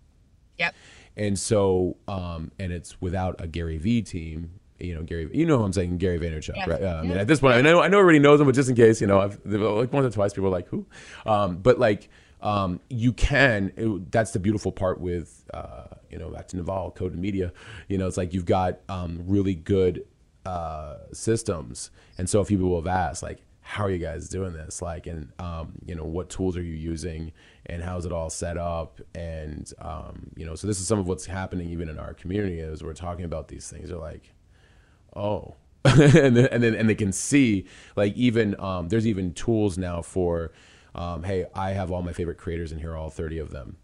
[0.59, 0.75] Yep.
[1.17, 5.31] And so, um, and it's without a Gary Vee team, you know Gary.
[5.33, 6.69] You know who I'm saying Gary Vaynerchuk, Yes.
[6.69, 6.83] right?
[6.83, 8.69] Uh, I mean, at this point, I know I know everybody knows him, but just
[8.69, 10.85] in case, you know, I've like once or twice people are like who,
[11.25, 12.11] um, but like
[12.43, 13.73] um, you can.
[13.79, 17.55] It, that's the beautiful part with uh, you know back to Naval Code and Media.
[17.89, 20.05] You know, it's like you've got um, really good
[20.45, 23.39] uh, systems, and so a few people have asked like.
[23.69, 24.81] How are you guys doing this?
[24.81, 27.33] Like, and um, you know, what tools are you using,
[27.67, 29.01] and how's it all set up?
[29.15, 32.61] And um, you know, so this is some of what's happening even in our community
[32.61, 33.91] as we're talking about these things.
[33.91, 34.33] They're like,
[35.15, 35.55] oh
[35.85, 40.03] and then and then and they can see like even um, there's even tools now
[40.03, 40.53] for
[40.95, 43.77] um, hey i have all my favorite creators and here are all 30 of them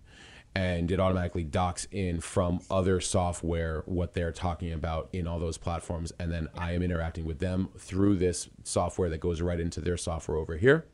[0.55, 5.59] and it automatically docks in from other software what they're talking about in all those
[5.59, 9.81] platforms and then i am interacting with them through this software that goes right into
[9.81, 10.87] their software over here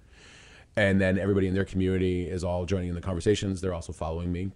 [0.76, 4.32] and then everybody in their community is all joining in the conversations they're also following
[4.32, 4.50] me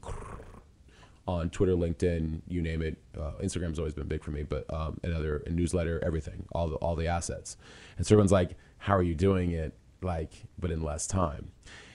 [1.27, 2.99] on Twitter, LinkedIn, you name it.
[3.19, 6.97] Uh, Instagram's always been big for me, but um, another newsletter, everything, all the all
[6.97, 7.57] the assets.
[7.97, 11.51] And so everyone's like, "How are you doing it?" Like, but in less time.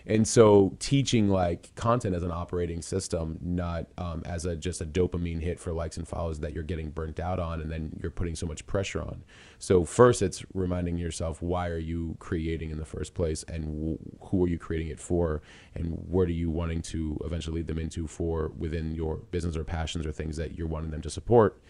[0.09, 4.85] And so teaching like content as an operating system, not um, as a just a
[4.85, 8.09] dopamine hit for likes and follows that you're getting burnt out on, and then you're
[8.09, 9.23] putting so much pressure on.
[9.59, 14.29] So first, it's reminding yourself why are you creating in the first place, and wh-
[14.29, 15.43] who are you creating it for,
[15.75, 19.63] and what are you wanting to eventually lead them into for within your business or
[19.63, 21.61] passions or things that you're wanting them to support,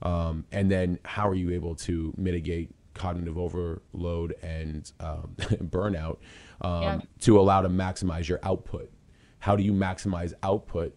[0.00, 6.18] um, and then how are you able to mitigate cognitive overload and um, burnout
[6.62, 7.00] um, Yeah.
[7.20, 8.90] to allow to maximize your output.
[9.40, 10.96] How do you maximize output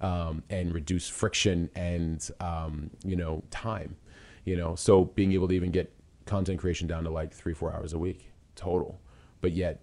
[0.00, 3.96] um, and reduce friction and um, you know time?
[4.44, 5.90] You know, so being able to even get
[6.26, 9.00] content creation down to like three four hours a week total,
[9.40, 9.80] but yet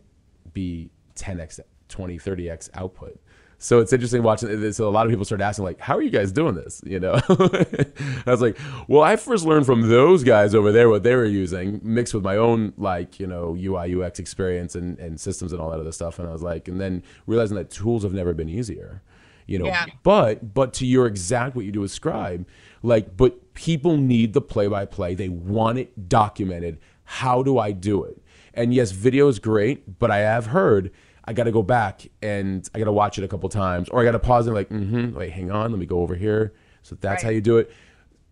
[0.54, 1.60] be 10x,
[1.90, 3.20] 20, 30x output.
[3.64, 4.78] So it's interesting watching this.
[4.78, 6.82] So a lot of people start asking, like, how are you guys doing this?
[6.84, 8.58] You know, I was like,
[8.88, 12.24] well, I first learned from those guys over there what they were using, mixed with
[12.24, 15.92] my own, like, you know, UI, UX experience and, and systems and all that other
[15.92, 16.18] stuff.
[16.18, 19.04] And I was like, and then realizing that tools have never been easier,
[19.46, 19.86] you know, Yeah.
[20.02, 22.48] but, but to your exact what you do with Scribe,
[22.82, 25.14] like, but people need the play by play.
[25.14, 26.80] They want it documented.
[27.04, 28.20] How do I do it?
[28.56, 30.90] And yes, video is great, but I have heard
[31.26, 34.02] I got to go back and I got to watch it a couple times, or
[34.02, 36.54] I got to pause and like, mm-hmm, wait, hang on, let me go over here.
[36.84, 37.72] So that's how you do it.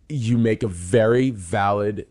[0.08, 2.06] You make a very valid,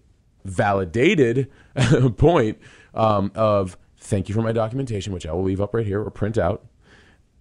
[0.46, 1.50] validated
[2.18, 2.60] point
[2.94, 6.10] um, of thank you for my documentation, which I will leave up right here or
[6.10, 6.66] print out,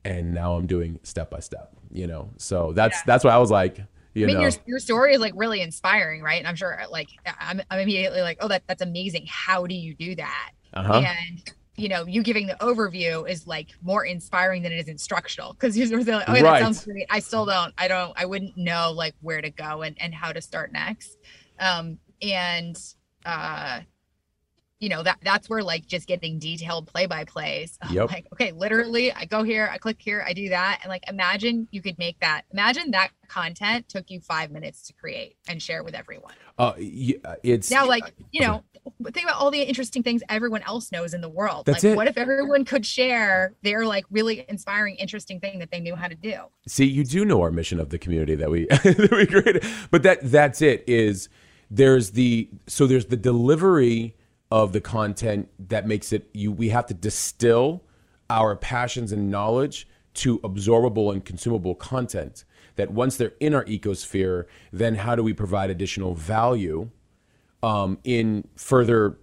[0.05, 1.73] and now I'm doing step by step.
[1.91, 3.03] You know, so that's Yeah.
[3.07, 3.79] that's why I was like,
[4.15, 6.39] you I mean, know, your your story is like really inspiring, right?
[6.39, 7.09] And I'm sure, like,
[7.41, 9.27] I'm, I'm immediately like, oh, that that's amazing.
[9.27, 10.51] How do you do that?
[10.75, 11.03] uh-huh.
[11.07, 15.53] And you know, you giving the overview is like more inspiring than it is instructional
[15.53, 16.43] because you're sort of like, oh, Right.
[16.43, 17.07] that sounds great.
[17.09, 20.33] I still don't, I don't, I wouldn't know like where to go and and how
[20.33, 21.17] to start next.
[21.61, 22.77] Um, and
[23.25, 23.81] uh,
[24.81, 27.79] you know that that's where like just getting detailed play by plays.
[27.91, 28.13] Yep.
[28.13, 31.69] Like, okay, literally, I go here, I click here, I do that, and like imagine
[31.71, 32.43] you could make that.
[32.53, 36.35] Imagine that content took you five minutes to create and share with everyone.
[36.59, 36.73] uh,
[37.25, 38.65] uh, it's Now, like, you know,
[39.05, 41.67] think about all the interesting things everyone else knows in the world.
[41.67, 41.97] That's like, it.
[41.97, 46.09] what if everyone could share their like really inspiring, interesting thing that they knew how
[46.09, 46.37] to do?
[46.67, 50.03] See, you do know our mission of the community that we that we created, but
[50.03, 50.85] that that's it.
[50.87, 51.29] Is
[51.71, 54.17] there's the so there's the delivery
[54.51, 56.53] of the content that makes it you.
[56.53, 57.85] We have to distill
[58.31, 62.45] our passions and knowledge to absorbable and consumable content.
[62.77, 66.91] That once they're in our ecosphere, then how do we provide additional value?
[67.63, 69.19] um, in further,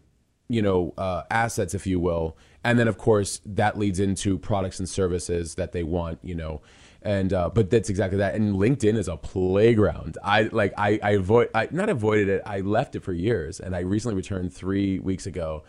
[0.47, 4.79] you know, uh, assets, if you will, and then of course that leads into products
[4.79, 6.61] and services that they want, you know,
[7.05, 8.35] and uh, but that's exactly that.
[8.35, 10.17] And LinkedIn is a playground.
[10.23, 12.41] I like I I avoid I not avoided it.
[12.45, 15.63] I left it for years, and I recently returned three weeks ago,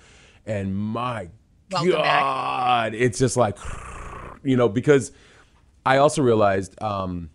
[0.47, 1.29] and my
[1.71, 2.23] Welcome back.
[2.23, 3.59] God, it's just like,
[4.43, 5.13] you know, because
[5.85, 6.81] I also realized.
[6.83, 7.31] Um,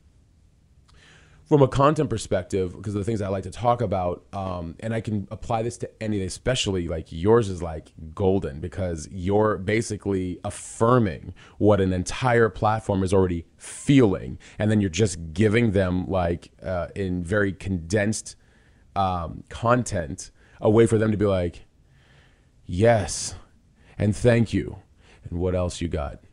[1.51, 4.93] from a content perspective, because of the things I like to talk about, um, and
[4.93, 10.39] I can apply this to anything, especially like yours is like golden because you're basically
[10.45, 16.51] affirming what an entire platform is already feeling, and then you're just giving them like
[16.63, 18.37] uh, in very condensed
[18.95, 20.31] um, content
[20.61, 21.65] a way for them to be like,
[22.65, 23.35] yes,
[23.97, 24.77] and thank you,
[25.29, 26.23] and what else you got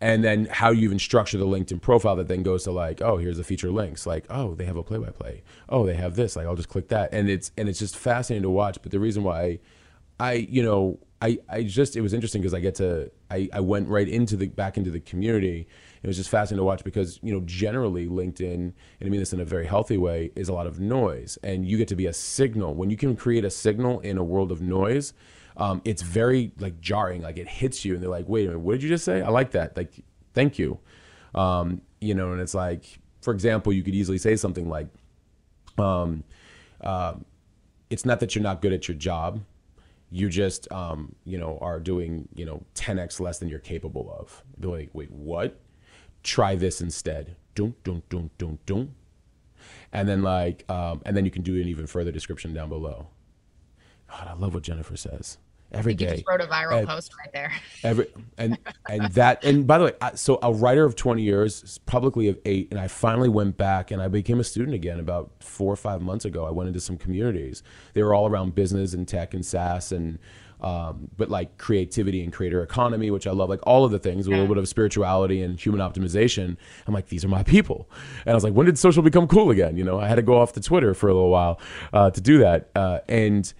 [0.00, 3.18] and then how you even structure the LinkedIn profile that then goes to like, oh,
[3.18, 4.06] here's the feature links.
[4.06, 5.42] Like, oh, they have a play-by-play.
[5.68, 6.36] Oh, they have this.
[6.36, 8.78] Like, I'll just click that, and it's and it's just fascinating to watch.
[8.82, 9.58] But the reason why
[10.18, 13.60] I, you know, I, I just it was interesting because I get to I, I
[13.60, 15.66] went right into the back into the community.
[16.02, 19.34] It was just fascinating to watch because you know generally LinkedIn and I mean this
[19.34, 22.06] in a very healthy way is a lot of noise and you get to be
[22.06, 25.12] a signal when you can create a signal in a world of noise.
[25.56, 28.60] Um, it's very like jarring, like it hits you and they're like, wait a minute,
[28.60, 29.22] what did you just say?
[29.22, 29.92] I like that, like
[30.34, 30.78] thank you,
[31.34, 34.88] um, you know, and it's like for example, you could easily say something like,
[35.78, 36.24] um,
[36.80, 37.14] uh,
[37.90, 39.42] it's not that you're not good at your job.
[40.10, 44.42] You just um, you know are doing you know 10x less than you're capable of.
[44.58, 45.60] Be like wait what?
[46.22, 47.36] Try this instead.
[47.54, 48.90] Don't don't don't don't don't
[49.92, 53.08] and then like um, and then you can do an even further description down below
[54.10, 55.38] god i love what jennifer says
[55.72, 56.06] every day.
[56.06, 57.52] You just wrote a viral post right there.
[57.84, 58.06] Every
[58.38, 58.58] and
[58.88, 62.38] and that and by the way, I, so a writer of 20 years, publicly of
[62.44, 65.76] eight, and I finally went back and I became a student again about four or
[65.76, 66.44] five months ago.
[66.44, 67.62] I went into some communities.
[67.94, 70.18] They were all around business and tech and SaaS and.
[70.62, 74.26] Um, but like creativity and creator economy, which I love, like all of the things,
[74.26, 76.58] a little bit of spirituality and human optimization.
[76.86, 77.88] I'm like, these are my people.
[78.26, 79.78] And I was like, when did social become cool again?
[79.78, 81.58] You know, I had to go off the Twitter for a little while
[81.94, 82.68] uh, to do that.
[82.76, 83.50] Uh, and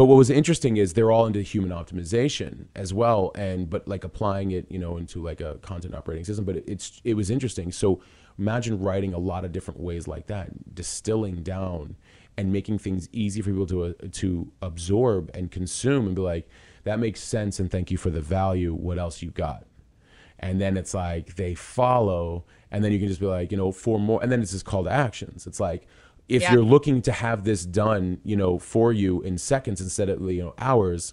[0.00, 4.02] but what was interesting is they're all into human optimization as well, and but like
[4.02, 6.46] applying it, you know, into like a content operating system.
[6.46, 7.70] But it, it's it was interesting.
[7.70, 8.00] So
[8.38, 11.96] imagine writing a lot of different ways like that, distilling down
[12.38, 16.48] and making things easy for people to uh, to absorb and consume, and be like,
[16.84, 18.72] that makes sense, and thank you for the value.
[18.72, 19.66] What else you got?
[20.38, 23.70] And then it's like they follow, and then you can just be like, you know,
[23.70, 25.46] for more, and then it's just call to actions.
[25.46, 25.86] It's like
[26.30, 26.52] if yeah.
[26.52, 30.42] you're looking to have this done, you know, for you in seconds instead of you
[30.42, 31.12] know hours,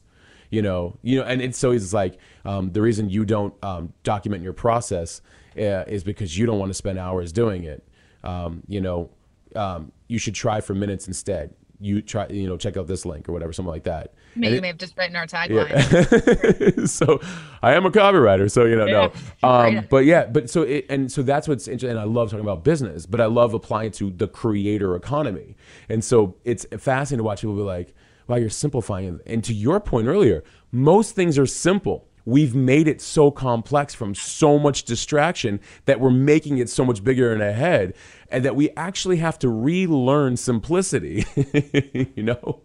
[0.51, 3.93] you know, you know, and it's so it's like um, the reason you don't um,
[4.03, 5.21] document your process
[5.57, 7.83] uh, is because you don't want to spend hours doing it.
[8.23, 9.09] Um, you know,
[9.55, 13.29] um, you should try for minutes instead you try you know check out this link
[13.29, 14.13] or whatever something like that.
[14.35, 16.79] Maybe you may have just written our tagline.
[16.79, 16.85] Yeah.
[16.85, 17.19] so
[17.61, 19.09] i am a copywriter so you know yeah.
[19.43, 22.29] no um, but yeah but so it, and so that's what's interesting and i love
[22.29, 25.55] talking about business but i love applying to the creator economy.
[25.89, 27.93] And so it's fascinating to watch people be like
[28.27, 32.99] wow you're simplifying and to your point earlier most things are simple we've made it
[32.99, 37.53] so complex from so much distraction that we're making it so much bigger in our
[37.53, 37.93] head
[38.29, 41.25] and that we actually have to relearn simplicity
[42.15, 42.61] you know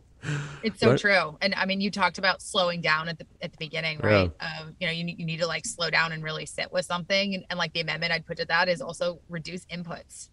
[0.65, 0.99] it's so right?
[0.99, 4.33] true and i mean you talked about slowing down at the at the beginning right
[4.41, 4.61] yeah.
[4.61, 7.35] um, you know you, you need to like slow down and really sit with something
[7.37, 10.29] and, and like the amendment i'd put to that is also reduce inputs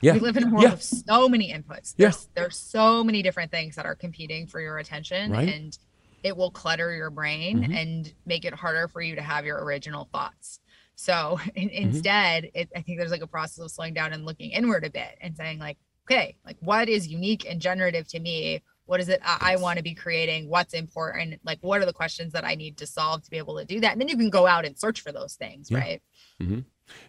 [0.00, 0.14] yeah.
[0.14, 0.72] We live in a world yeah.
[0.72, 1.94] of so many inputs.
[1.94, 2.42] There's, yeah.
[2.42, 5.30] there's so many different things that are competing for your attention.
[5.30, 5.48] Right.
[5.48, 5.78] And
[6.22, 7.72] it will clutter your brain mm-hmm.
[7.72, 10.60] and make it harder for you to have your original thoughts.
[10.94, 11.88] So in, mm-hmm.
[11.88, 14.90] instead, it, I think there's like a process of slowing down and looking inward a
[14.90, 18.62] bit and saying like, okay, like what is unique and generative to me?
[18.86, 20.48] What is it I, I want to be creating?
[20.48, 21.40] What's important?
[21.44, 23.80] Like, what are the questions that I need to solve to be able to do
[23.80, 23.92] that?
[23.92, 25.78] And then you can go out and search for those things, yeah.
[25.78, 26.02] right?
[26.40, 26.60] Mm-hmm.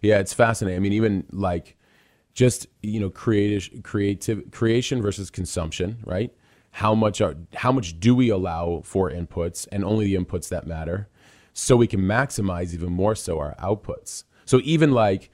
[0.02, 0.78] Yeah, it's fascinating.
[0.78, 1.76] I mean, even like
[2.34, 6.34] just you know, creative, creative creation versus consumption, right?
[6.74, 10.66] How much are how much do we allow for inputs and only the inputs that
[10.66, 11.08] matter
[11.54, 14.24] so we can maximize even more so our outputs.
[14.46, 15.30] So even like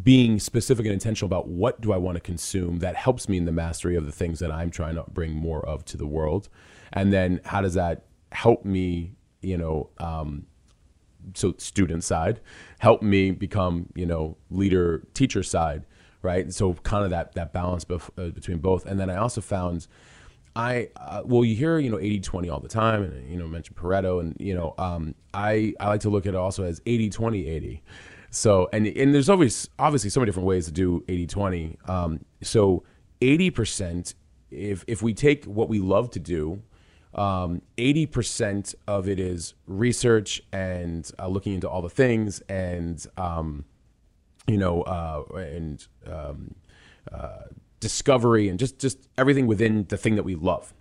[0.00, 3.44] being specific and intentional about what do i want to consume that helps me in
[3.44, 6.48] the mastery of the things that i'm trying to bring more of to the world.
[6.92, 10.46] And then how does that help me you know um,
[11.34, 12.40] so student side
[12.78, 15.84] help me become you know leader teacher side
[16.22, 16.52] right?
[16.52, 18.86] So kind of that that balance bef- uh, between both.
[18.86, 19.88] And then i also found
[20.56, 23.74] I uh, well, you hear you know 80-20 all the time, and you know mention
[23.74, 27.80] Pareto, and you know um, I I like to look at it also as 80-20-80.
[28.30, 31.88] So and and there's always obviously so many different ways to do 80-20.
[31.88, 32.84] Um, so
[33.20, 34.14] eighty percent,
[34.50, 36.62] if if we take what we love to do,
[37.14, 43.04] um, eighty percent of it is research and uh, looking into all the things, and
[43.16, 43.64] um,
[44.46, 46.54] you know, uh, and um,
[47.12, 47.44] uh,
[47.80, 50.72] discovery and just just everything within the thing that we love.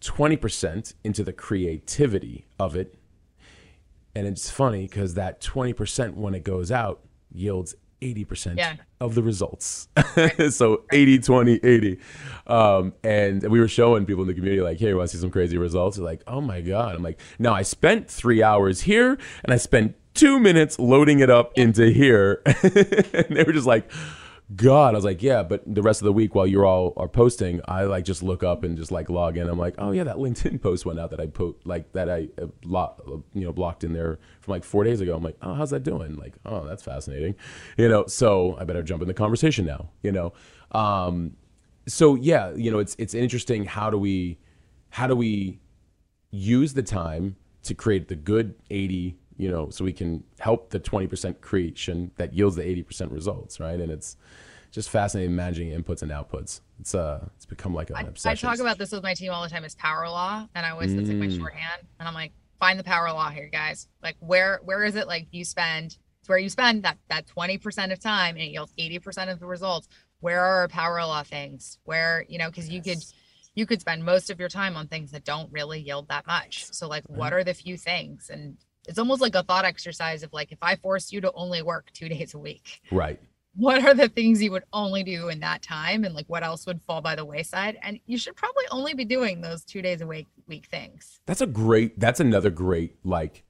[0.00, 2.94] 20% into the creativity of it.
[4.14, 7.00] And it's funny because that 20% when it goes out
[7.30, 8.76] yields 80% yeah.
[9.00, 9.88] of the results.
[10.16, 10.50] Right.
[10.52, 11.98] so 80, 20, 80.
[12.46, 15.20] Um, and we were showing people in the community, like, hey, you want to see
[15.20, 15.96] some crazy results?
[15.96, 16.94] They're like, oh my God.
[16.94, 21.30] I'm like, no, I spent three hours here and I spent two minutes loading it
[21.30, 21.64] up yeah.
[21.64, 22.42] into here.
[22.46, 23.90] and they were just like,
[24.56, 27.06] God, I was like, yeah, but the rest of the week while you're all are
[27.06, 29.48] posting, I like just look up and just like log in.
[29.48, 32.28] I'm like, oh yeah, that LinkedIn post went out that I put like that I
[32.40, 35.14] uh, lo- you know blocked in there from like four days ago.
[35.14, 36.16] I'm like, oh, how's that doing?
[36.16, 37.36] Like, oh, that's fascinating,
[37.76, 38.06] you know.
[38.06, 40.32] So I better jump in the conversation now, you know.
[40.72, 41.36] Um,
[41.86, 43.64] so yeah, you know, it's it's interesting.
[43.66, 44.38] How do we,
[44.90, 45.60] how do we
[46.32, 50.80] use the time to create the good 80 you know so we can help the
[50.80, 54.16] 20% creation that yields the 80% results right and it's
[54.70, 58.58] just fascinating managing inputs and outputs it's uh it's become like an I, I talk
[58.58, 61.08] about this with my team all the time as power law, and I always that's
[61.08, 61.38] like my Mm.
[61.38, 61.82] shorthand.
[61.98, 63.88] And I'm like, find the power law here, guys.
[64.02, 65.06] Like, where where is it?
[65.06, 68.72] Like, you spend it's where you spend that that 20% of time, and it yields
[68.78, 69.88] 80% of the results.
[70.20, 71.78] Where are our power law things?
[71.84, 73.04] Where you know, because you could
[73.54, 76.64] you could spend most of your time on things that don't really yield that much.
[76.72, 78.30] So, like, what are the few things?
[78.30, 78.56] And
[78.90, 81.90] it's almost like a thought exercise of like, if I forced you to only work
[81.92, 83.18] two days a week, right
[83.56, 86.66] what are the things you would only do in that time and like what else
[86.66, 90.00] would fall by the wayside and you should probably only be doing those two days
[90.00, 91.98] a week week things That's a great.
[91.98, 93.42] That's another great like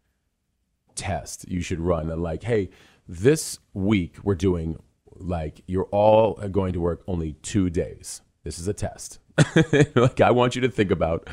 [0.95, 2.11] test you should run.
[2.11, 2.71] And like, hey,
[3.09, 4.79] this week we're doing
[5.17, 8.21] like you're all going to work only two days.
[8.45, 9.19] This is a test.
[9.95, 11.29] like I want you to think about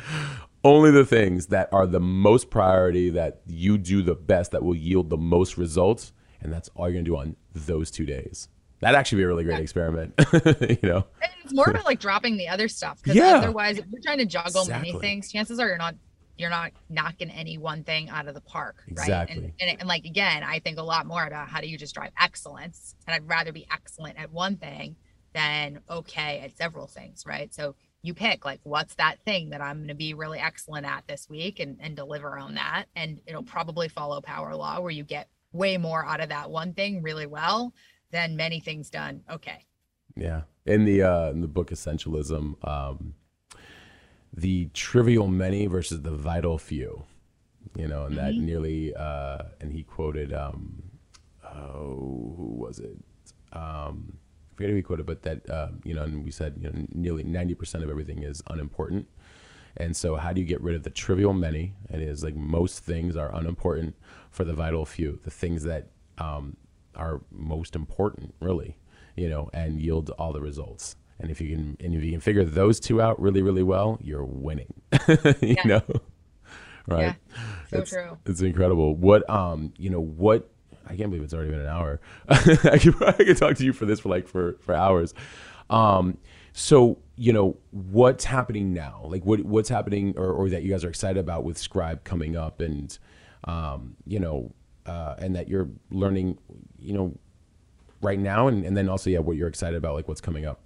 [0.63, 4.75] only the things that are the most priority that you do the best that will
[4.75, 8.49] yield the most results, and that's all you're gonna do on those two days.
[8.79, 10.13] That'd actually be a really great experiment.
[10.43, 11.05] you know.
[11.21, 13.37] and it's more about like dropping the other stuff because Yeah.
[13.37, 15.95] otherwise if you're trying to juggle many things chances are you're not
[16.37, 19.37] you're not knocking any one thing out of the park right Exactly.
[19.37, 21.95] and, and, and like again i think a lot more about how do you just
[21.95, 24.95] drive excellence and i'd rather be excellent at one thing
[25.33, 27.73] than okay at several things right so
[28.03, 31.27] you pick like what's that thing that i'm going to be really excellent at this
[31.29, 35.27] week and, and deliver on that and it'll probably follow power law where you get
[35.51, 37.73] way more out of that one thing really well
[38.11, 39.65] than many things done okay
[40.15, 40.41] Yeah.
[40.65, 43.13] In the uh in the book Essentialism, um
[44.33, 47.03] the trivial many versus the vital few.
[47.75, 50.83] You know, and that nearly uh and he quoted um
[51.43, 52.97] oh who was it?
[53.53, 54.17] Um
[54.57, 57.23] forget who he quoted, but that uh, you know, and we said, you know, nearly
[57.23, 59.07] ninety percent of everything is unimportant.
[59.77, 61.75] And so, how do you get rid of the trivial many?
[61.89, 63.95] And It is like most things are unimportant
[64.31, 65.89] for the vital few, the things that
[66.19, 66.57] um,
[66.95, 68.77] are most important, really,
[69.15, 70.97] you know, and yield all the results.
[71.19, 73.99] And if you can, and if you can figure those two out really, really well,
[74.01, 74.73] you're winning.
[75.41, 75.63] you Yeah.
[75.65, 75.81] know,
[76.87, 77.15] right?
[77.31, 77.37] Yeah.
[77.69, 78.95] so it's, true It's incredible.
[78.95, 80.49] What, um, you know, what?
[80.89, 81.99] I can't believe it's already been an hour.
[82.29, 85.13] I could I could talk to you for this for like for for hours.
[85.69, 86.17] Um,
[86.53, 89.01] so you know what's happening now?
[89.05, 92.35] Like what what's happening, or, or that you guys are excited about with Scribe coming
[92.35, 92.97] up, and
[93.43, 94.53] um, you know,
[94.85, 96.37] uh, and that you're learning,
[96.79, 97.17] you know,
[98.01, 100.61] right now, and, and then also yeah, what you're excited about, like what's coming up.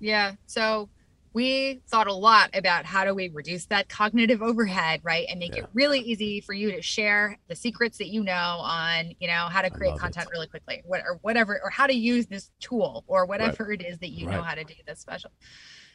[0.00, 0.34] Yeah.
[0.46, 0.88] So
[1.34, 5.26] we thought a lot about how do we reduce that cognitive overhead, right?
[5.28, 5.62] And make Yeah.
[5.62, 9.46] it really easy for you to share the secrets that you know on, you know,
[9.48, 10.32] how to create content it.
[10.32, 13.98] really quickly, what or whatever, or how to use this tool or whatever it is
[13.98, 15.30] that you know how to do that's special.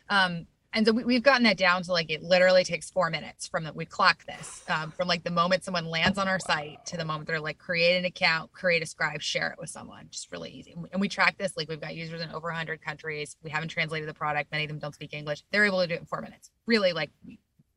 [0.10, 3.48] Um, and so we, we've gotten that down to like it literally takes four minutes
[3.48, 6.86] from that we clock this um, from like the moment someone lands on our site
[6.86, 10.08] to the moment they're like create an account create a scribe share it with someone.
[10.10, 10.72] Just really easy.
[10.74, 13.36] And we, and we track this like we've got users in over 100 countries.
[13.44, 14.52] We haven't translated the product.
[14.52, 15.44] Many of them don't speak english.
[15.52, 16.52] They're able to do it in four minutes.
[16.66, 17.12] Really like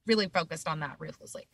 [0.06, 1.48] really focused on that ruthlessly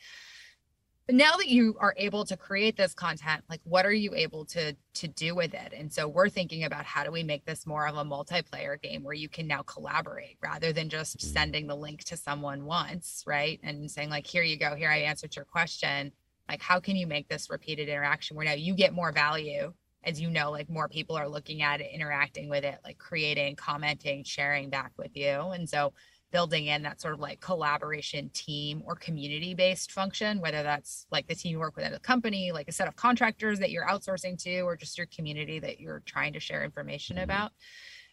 [1.06, 4.44] but now that you are able to create this content like what are you able
[4.46, 5.72] to to do with it?
[5.76, 9.02] And so we're thinking about how do we make this more of a multiplayer game
[9.02, 11.22] where you can now collaborate rather than just Mm.
[11.32, 13.58] sending the link to someone once right?
[13.62, 14.74] And saying like here you go.
[14.76, 16.12] Here i answered your question.
[16.48, 19.72] Like how can you make this repeated interaction where now you get more value
[20.04, 23.56] as you know like more people are looking at it interacting with it like creating
[23.56, 25.30] commenting sharing back with you?
[25.52, 25.92] And so
[26.32, 31.28] building in that sort of like collaboration team or community based function, whether that's like
[31.28, 33.86] the team you work with at a company, like a set of contractors that you're
[33.86, 37.22] outsourcing to, or just your community that you're trying to share information Mhm.
[37.22, 37.52] about.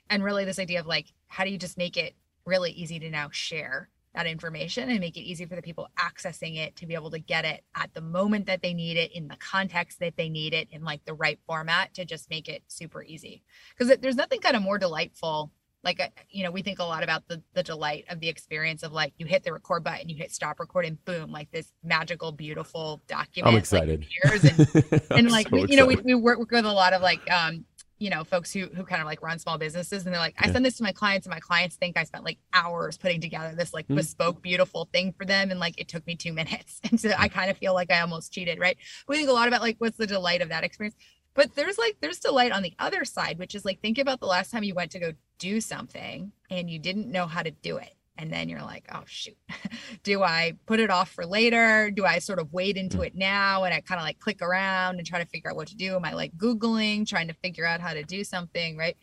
[0.09, 2.15] And really, this idea of like, how do you just make it
[2.45, 6.57] really easy to now share that information and make it easy for the people accessing
[6.57, 9.27] it to be able to get it at the moment that they need it in
[9.27, 12.63] the context that they need it in like the right format to just make it
[12.67, 13.43] super easy
[13.77, 15.51] because there's nothing kind of more delightful
[15.83, 18.83] like uh, you know we think a lot about the the delight of the experience
[18.83, 21.71] of like you hit the record button you hit stop record and boom like this
[21.83, 24.05] magical beautiful document I'm excited.
[24.23, 27.01] appears and and like so we, you know we, we work with a lot of
[27.01, 27.65] like um
[27.97, 30.47] you know folks who who kind of like run small businesses and they're like i
[30.47, 30.53] Yeah.
[30.53, 33.53] send this to my clients and my clients think i spent like hours putting together
[33.55, 33.95] this like Mhm.
[33.95, 37.27] bespoke beautiful thing for them and like it took me two minutes and so i
[37.29, 38.77] kind of feel like i almost cheated right
[39.07, 40.95] we think a lot about like what's the delight of that experience
[41.33, 44.25] but there's like there's delight on the other side which is like think about the
[44.25, 47.77] last time you went to go do something and you didn't know how to do
[47.77, 47.93] it.
[48.17, 49.37] And then you're like oh shoot.
[50.03, 51.89] Do i put it off for later?
[51.89, 53.07] Do i sort of wade into Mm.
[53.07, 55.69] it now and i kind of like click around and try to figure out what
[55.69, 55.95] to do?
[55.95, 58.97] Am i like googling trying to figure out how to do something right?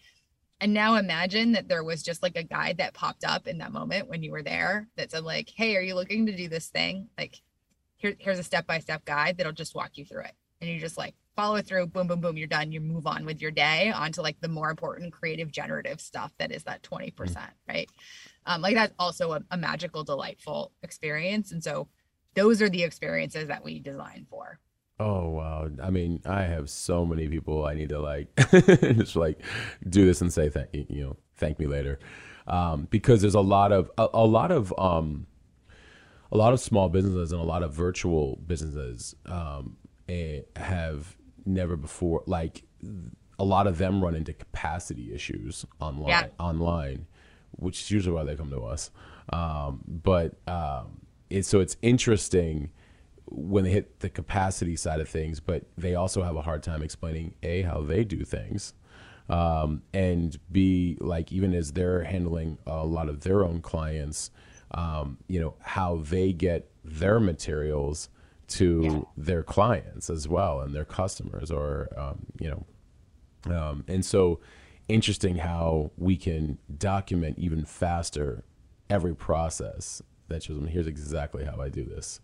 [0.61, 3.73] And now imagine that there was just like a guide that popped up in that
[3.73, 6.69] moment when you were there that said like hey are you looking to do this
[6.69, 7.09] thing?
[7.17, 7.41] Like
[7.99, 10.33] here, here's a step-by-step guide that'll just walk you through it.
[10.61, 13.25] And you're just like follow it through boom boom boom you're done you move on
[13.25, 17.11] with your day onto like the more important creative generative stuff that is that 20
[17.11, 17.17] Mm.
[17.17, 17.91] percent right
[18.47, 21.89] um, like that's also a, a magical delightful experience and so
[22.35, 24.59] those are the experiences that we design for
[24.99, 25.69] Oh wow!
[25.83, 29.43] I mean, I have so many people I need to like just like
[29.87, 31.99] do this and say thank you you know thank me later,
[32.47, 35.27] um, because there's a lot of a, a lot of um,
[36.33, 39.77] a lot of small businesses and a lot of virtual businesses um,
[40.09, 41.15] eh, have
[41.47, 42.65] never before like
[43.39, 46.27] a lot of them run into capacity issues online Yeah.
[46.39, 47.07] online,
[47.53, 48.91] which is usually why they come to us.
[49.33, 52.71] Um, but um, it's so it's interesting
[53.29, 56.83] when they hit the capacity side of things, but they also have a hard time
[56.83, 58.73] explaining a how they do things,
[59.29, 64.31] um, and b like even as they're handling a lot of their own clients,
[64.71, 68.09] um, you know how they get their materials
[68.49, 72.67] to their clients as well and their customers, or um, you know
[73.55, 74.41] um, and so
[74.89, 78.45] interesting how we can document even faster
[78.89, 82.21] every process that shows them here's exactly how I do this.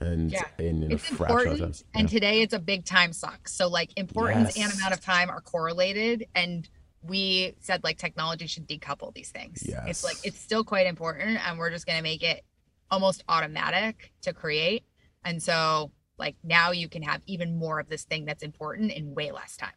[0.00, 0.44] And Yeah.
[0.58, 1.84] in, in a it's fraction of important times.
[1.94, 2.18] and Yeah.
[2.18, 6.26] today it's a big time suck so like importance and amount of time are correlated
[6.34, 6.68] and
[7.02, 9.84] we said like technology should decouple these things yes.
[9.88, 12.44] it's like it's still quite important and we're just going to make it
[12.90, 14.84] almost automatic to create
[15.28, 19.14] and so like now you can have even more of this thing that's important in
[19.14, 19.76] way less time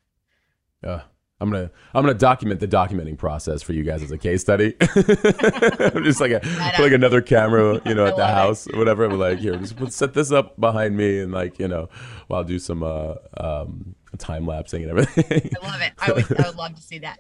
[0.84, 1.02] Uh,
[1.40, 4.76] I'm gonna I'm gonna document the documenting process for you guys as a case study.
[4.82, 6.40] I'm just like a
[6.76, 8.36] put like another camera, you know, at the it.
[8.42, 9.06] house, or whatever.
[9.06, 11.90] I'm like, here, just set this up behind me, and like, you know,
[12.28, 15.50] while I'll do some uh, um, time lapsing and everything.
[15.60, 17.20] i love it i would i would love to see that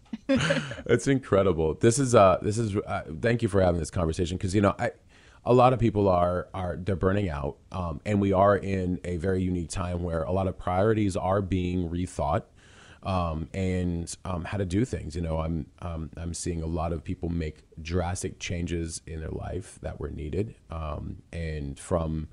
[0.85, 1.73] It's incredible.
[1.75, 4.75] This is uh this is uh, thank you for having this conversation because you know
[4.77, 4.91] I
[5.45, 9.17] a lot of people are are they're burning out um, and we are in a
[9.17, 12.43] very unique time where a lot of priorities are being rethought
[13.03, 15.15] um, and um, how to do things.
[15.15, 19.31] You know, I'm um, I'm seeing a lot of people make drastic changes in their
[19.31, 22.27] life that were needed, um, and from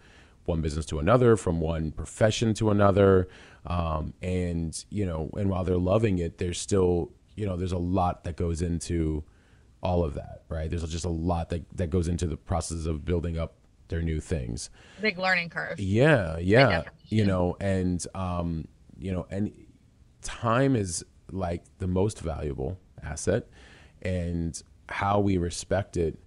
[0.45, 3.29] one business to another, from one profession to another,
[3.67, 7.79] um, and you know, and while they're loving it, there's still you know, there's a
[7.79, 9.23] lot that goes into
[9.83, 10.69] all of that, right?
[10.69, 13.55] There's just a lot that that goes into the process of building up
[13.89, 14.71] their new things.
[15.01, 16.83] big learning curve Yeah, yeah.
[17.09, 18.69] You know, and um,
[18.99, 19.53] you know, and
[20.23, 23.47] time is like the most valuable asset,
[24.03, 26.19] and how we respect it,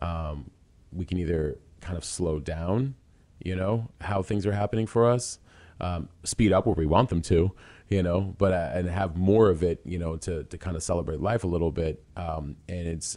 [0.00, 0.50] um,
[0.92, 2.94] we can either kind of slow down,
[3.42, 5.38] you know, how things are happening for us,
[5.80, 7.52] um, speed up where we want them to,
[7.88, 10.82] you know, but uh, and have more of it, you know, to to kind of
[10.82, 12.04] celebrate life a little bit.
[12.16, 13.16] Um, and it's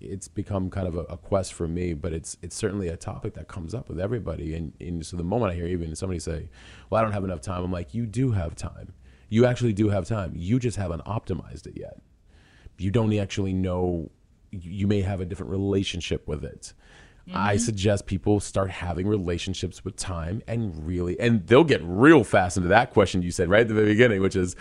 [0.00, 3.34] it's become kind of a, a quest for me, but it's it's certainly a topic
[3.34, 4.54] that comes up with everybody.
[4.54, 6.48] And, and so the moment I hear even somebody say,
[6.88, 8.92] "Well, I don't have enough time," I'm like, "You do have time.
[9.28, 10.32] You actually do have time.
[10.36, 12.00] You just haven't optimized it yet.
[12.78, 14.10] You don't actually know.
[14.52, 16.74] You may have a different relationship with it."
[17.34, 22.56] I suggest people start having relationships with time and really, and they'll get real fast
[22.56, 24.56] into that question you said right at the beginning, which is,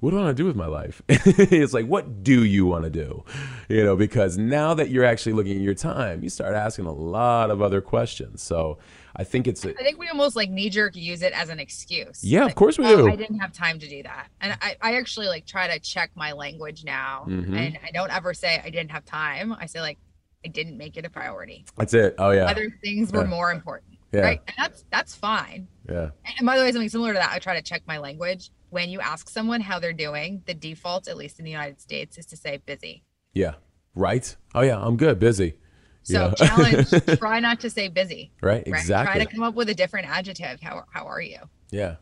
[0.00, 1.00] what do I want to do with my life?
[1.08, 3.24] it's like, what do you want to do?
[3.70, 6.92] You know, because now that you're actually looking at your time, you start asking a
[6.92, 8.42] lot of other questions.
[8.42, 8.78] So
[9.16, 11.58] I think it's, a, I think we almost like knee jerk use it as an
[11.58, 12.22] excuse.
[12.22, 13.08] yeah, of course we oh, do.
[13.08, 14.28] I didn't have time to do that.
[14.42, 17.24] And I, I actually like try to check my language now.
[17.26, 17.56] Mhm.
[17.56, 19.54] And I don't ever say I didn't have time.
[19.58, 19.98] I say like
[20.44, 21.64] I didn't make it a priority.
[21.76, 22.14] That's it.
[22.18, 22.44] Oh yeah.
[22.44, 23.28] Other things were Yeah.
[23.28, 23.98] more important.
[24.12, 24.20] Yeah.
[24.20, 24.40] Right.
[24.46, 25.66] And that's that's fine.
[25.88, 26.10] Yeah.
[26.38, 28.50] And by the way, something similar to that, I try to check my language.
[28.70, 32.18] When you ask someone how they're doing, the default, at least in the United States,
[32.18, 33.04] is to say busy.
[33.32, 33.54] Yeah.
[33.94, 34.36] Right.
[34.54, 34.78] Oh yeah.
[34.80, 35.18] I'm good.
[35.18, 35.54] Busy.
[36.02, 36.46] So Yeah.
[36.46, 38.30] challenge, try not to say busy.
[38.42, 38.56] Right.
[38.56, 38.66] Right.
[38.66, 39.14] Exactly.
[39.14, 40.60] Try to come up with a different adjective.
[40.60, 41.38] How how are you?
[41.70, 41.96] Yeah,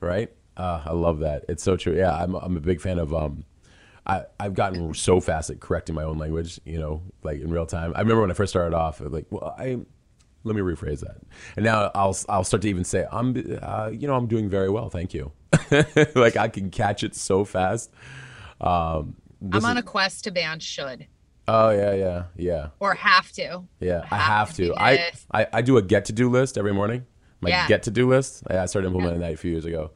[0.00, 0.30] right.
[0.56, 1.44] Uh, I love that.
[1.48, 1.96] It's so true.
[1.96, 3.44] Yeah, I'm I'm a big fan of um,
[4.06, 6.60] I I've gotten so fast at correcting my own language.
[6.64, 7.92] You know, like in real time.
[7.96, 9.78] I remember when I first started off, like, well, I
[10.44, 11.16] let me rephrase that,
[11.56, 14.70] and now I'll I'll start to even say I'm uh, you know I'm doing very
[14.70, 15.32] well, thank you.
[16.14, 17.90] like I can catch it so fast.
[18.60, 19.16] Um,
[19.52, 21.06] I'm on is- a quest to ban should
[21.48, 23.62] oh yeah yeah yeah or have to.
[23.80, 24.04] yeah.
[24.10, 24.74] I have have to.
[24.76, 25.12] I.
[25.32, 27.06] I I do a get to do list every morning.
[27.40, 27.68] My Yeah.
[27.68, 28.42] get to do list.
[28.48, 29.90] I I started implementing that a few years ago.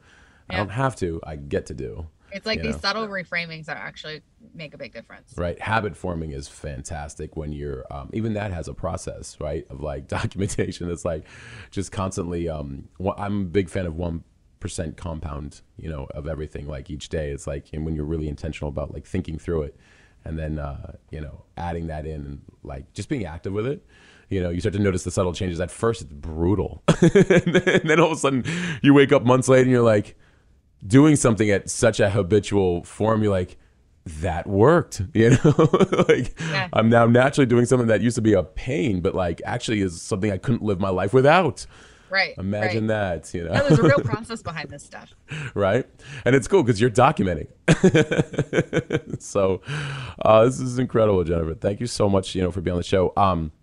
[0.49, 1.19] I don't have to.
[1.25, 2.07] I get to do.
[2.33, 2.79] It's like these know.
[2.79, 4.21] subtle reframings that actually
[4.53, 5.33] make a big difference.
[5.37, 9.81] right habit forming is fantastic when you're um, even that has a process right of
[9.81, 11.25] like documentation it's like
[11.69, 14.23] just constantly um i'm a big fan of one
[14.59, 18.27] percent compound you know of everything like each day it's like and when you're really
[18.27, 19.75] intentional about like thinking through it
[20.25, 23.85] and then uh you know adding that in and like just being active with it
[24.31, 25.59] you know, you start to notice the subtle changes.
[25.59, 28.45] At first, it's brutal, and, then, and then all of a sudden,
[28.81, 30.17] you wake up months later and you're like
[30.85, 33.23] doing something at such a habitual form.
[33.23, 33.57] You're like,
[34.05, 35.69] that worked, you know.
[36.07, 36.69] like Yeah.
[36.73, 40.01] I'm now naturally doing something that used to be a pain, but like actually is
[40.01, 41.65] something I couldn't live my life without.
[42.09, 42.37] Right.
[42.37, 43.23] Imagine right.
[43.23, 43.53] that, you know.
[43.53, 45.13] No, there's a real process behind this stuff.
[45.53, 45.87] right?
[46.25, 47.47] And it's cool because you're documenting.
[49.21, 49.61] so
[50.21, 51.53] uh, this is incredible, Jennifer.
[51.53, 53.13] Thank you so much, you know, for being on the show.
[53.15, 53.53] Um,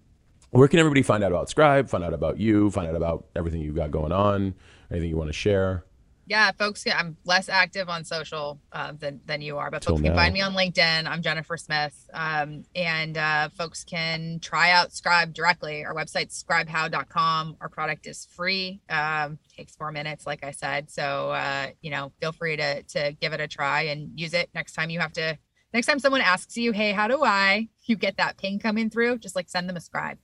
[0.51, 3.61] where can everybody find out about Scribe, find out about you, find out about everything
[3.61, 4.55] you've got going on,
[4.91, 5.85] anything you want to share?
[6.29, 10.03] Yeah, folks, I'm less active on social uh, than than you are, but Till folks
[10.03, 11.07] can find me on LinkedIn.
[11.07, 15.87] I'm Jennifer Smith, um, and uh, folks can try out Scribe directly.
[15.87, 17.57] Our website's scribehow.com.
[17.63, 18.83] Our product is free.
[18.91, 20.91] Um, takes four minutes, like I said.
[20.91, 24.51] So uh, you know, feel free to to give it a try and use it
[24.55, 25.39] next time you have to.
[25.73, 29.17] Next time someone asks you, "Hey, how do I?" You get that ping coming through.
[29.17, 30.19] Just like send them a Scribe.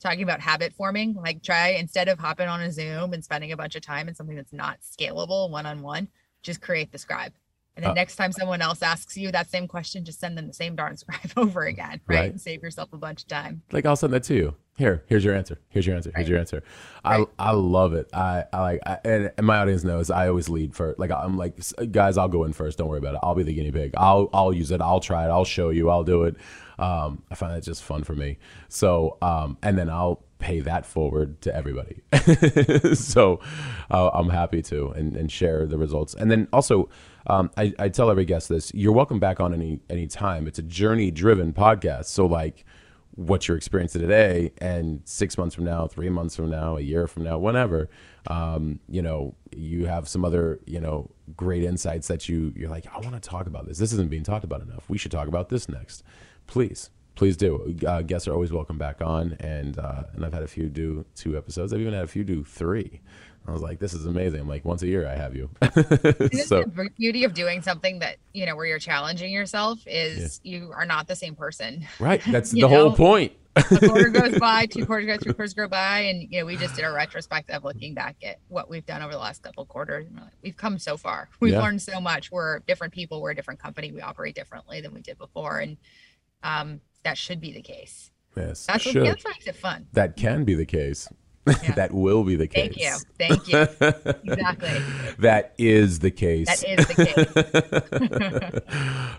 [0.00, 3.56] Talking about habit forming, like try instead of hopping on a Zoom and spending a
[3.56, 6.08] bunch of time in something that's not scalable one on one,
[6.42, 7.32] just create the scribe.
[7.76, 10.46] And then Uh, next time someone else asks you that same question, just send them
[10.46, 12.16] the same darn scribe over again, right?
[12.20, 12.30] Right.
[12.30, 13.62] And save yourself a bunch of time.
[13.72, 14.54] Like I'll send that to you.
[14.78, 15.60] Here, here's your answer.
[15.68, 16.10] Here's your answer.
[16.16, 16.62] Here's your answer.
[17.04, 17.26] I Right.
[17.38, 18.08] I love it.
[18.14, 20.98] I I like I, and, and my audience knows I always lead first.
[20.98, 21.58] Like I'm like
[21.92, 22.78] guys, I'll go in first.
[22.78, 23.20] Don't worry about it.
[23.22, 23.92] I'll be the guinea pig.
[23.98, 24.80] I'll I'll use it.
[24.80, 25.28] I'll try it.
[25.28, 25.90] I'll show you.
[25.90, 26.36] I'll do it.
[26.80, 28.38] Um, I find that just fun for me.
[28.68, 32.00] So um, and then I'll pay that forward to everybody.
[32.94, 33.40] so
[33.90, 36.14] uh, I'm happy to and, and share the results.
[36.14, 36.88] And then also,
[37.26, 40.46] um, I, I tell every guest this: you're welcome back on any any time.
[40.46, 42.06] It's a journey driven podcast.
[42.06, 42.64] So like
[43.16, 47.06] what you're experiencing today and six months from now three months from now a year
[47.06, 47.88] from now whenever
[48.28, 52.86] um, you know you have some other you know great insights that you you're like
[52.94, 55.28] i want to talk about this this isn't being talked about enough we should talk
[55.28, 56.02] about this next
[56.50, 60.42] please please do uh, guests are always welcome back on and uh, and i've had
[60.42, 63.00] a few do two episodes i've even had a few do three
[63.46, 65.48] i was like this is amazing i'm like once a year i have you
[66.44, 70.72] so the beauty of doing something that, you know, where you're challenging yourself is you
[70.74, 71.86] are not the same person.
[72.00, 75.66] right that's the whole point a quarter goes by, two quarters go, three quarters go
[75.66, 79.02] by, and you know we just did a retrospective looking back at what we've done
[79.02, 80.06] over the last couple quarters.
[80.06, 81.28] and we're like, We've come so far.
[81.40, 81.60] We've Yeah.
[81.62, 82.30] learned so much.
[82.30, 83.20] We're different people.
[83.20, 83.90] We're a different company.
[83.90, 85.78] We operate differently than we did before, and
[86.42, 88.10] um, that should be the case.
[88.36, 89.04] yes That's should.
[89.04, 89.86] that's what makes it fun.
[89.92, 91.08] that can be the case
[91.62, 91.72] Yeah.
[91.76, 92.74] that will be the case
[93.18, 93.48] Thank you.
[93.48, 94.32] Thank you.
[94.32, 94.82] Exactly.
[95.18, 96.46] that is the case.
[96.46, 98.62] That is the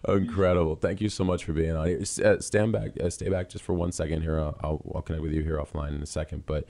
[0.06, 0.08] case.
[0.08, 0.76] Incredible.
[0.76, 2.02] Thank you so much for being on here.
[2.24, 2.92] Uh, stand back.
[3.02, 4.40] Uh, stay back just for one second here.
[4.40, 6.46] I'll, I'll, I'll connect with you here offline in a second.
[6.46, 6.66] But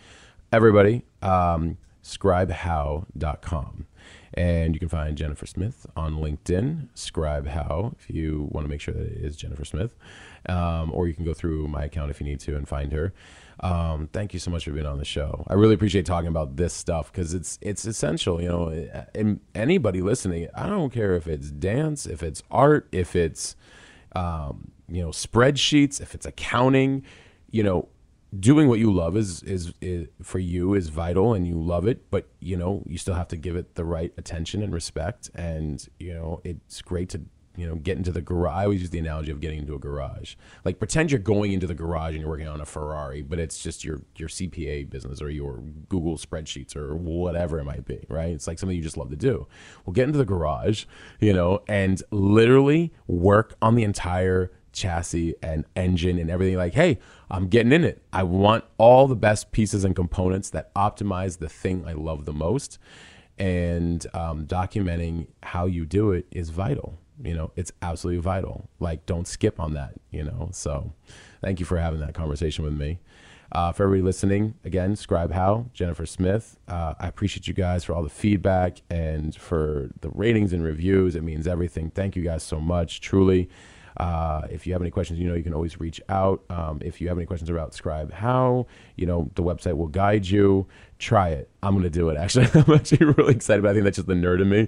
[0.54, 3.86] everybody, um, scribehow.com.
[4.34, 8.80] And you can find Jennifer Smith on LinkedIn, Scribe How, if you want to make
[8.80, 9.94] sure that it is Jennifer Smith.
[10.50, 13.14] Um, or you can go through my account if you need to and find her.
[13.62, 15.46] Um, thank you so much for being on the show.
[15.48, 18.42] I really appreciate talking about this stuff because it's it's essential.
[18.42, 23.56] You know, anybody listening, I don't care if it's dance, if it's art, if it's
[24.16, 27.04] um, you know spreadsheets, if it's accounting.
[27.52, 27.90] You know,
[28.40, 32.10] doing what you love is, is is for you is vital, and you love it.
[32.10, 35.30] But you know, you still have to give it the right attention and respect.
[35.36, 37.22] And you know, it's great to
[37.62, 38.56] you know, get into the garage.
[38.56, 40.34] I always use the analogy of getting into a garage.
[40.66, 43.62] Like pretend you're going into the garage and you're working on a Ferrari, but it's
[43.62, 48.32] just your your CPA business or your Google spreadsheets or whatever it might be, right?
[48.32, 49.46] It's like something you just love to do.
[49.86, 50.86] Well, get into the garage,
[51.20, 56.98] you know, and literally work on the entire chassis and engine and everything like hey
[57.30, 61.50] i'm getting in it i want all the best pieces and components that optimize the
[61.50, 62.80] thing i love the most
[63.38, 68.70] and um, documenting how you do it is vital you know it's absolutely vital.
[68.80, 70.50] Like don't skip on that you know?
[70.52, 70.94] So
[71.42, 73.00] thank you for having that conversation with me.
[73.54, 76.58] Uh, for everybody listening again scribe how jennifer smith.
[76.70, 81.16] Uh, i appreciate you guys for all the feedback and for the ratings and reviews.
[81.16, 81.90] It means everything.
[81.90, 83.50] Thank you guys so much truly.
[83.98, 86.44] Uh, if you have any questions, you know, you can always reach out.
[86.50, 90.26] Um, if you have any questions about Scribe How, you know, the website will guide
[90.26, 90.66] you.
[91.02, 91.50] Try it.
[91.64, 92.46] I'm to do it, actually.
[92.54, 94.68] I'm actually really excited, but I think that's just the nerd in me.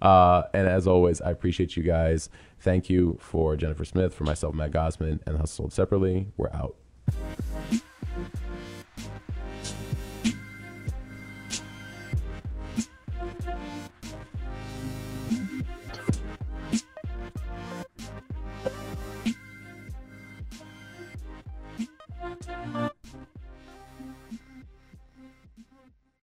[0.00, 2.30] Uh, and as always, I appreciate you guys.
[2.58, 6.28] Thank you for Jennifer Smith, for myself, Matt Gottesman, and Hustle Sold Separately.
[6.38, 6.76] We're out.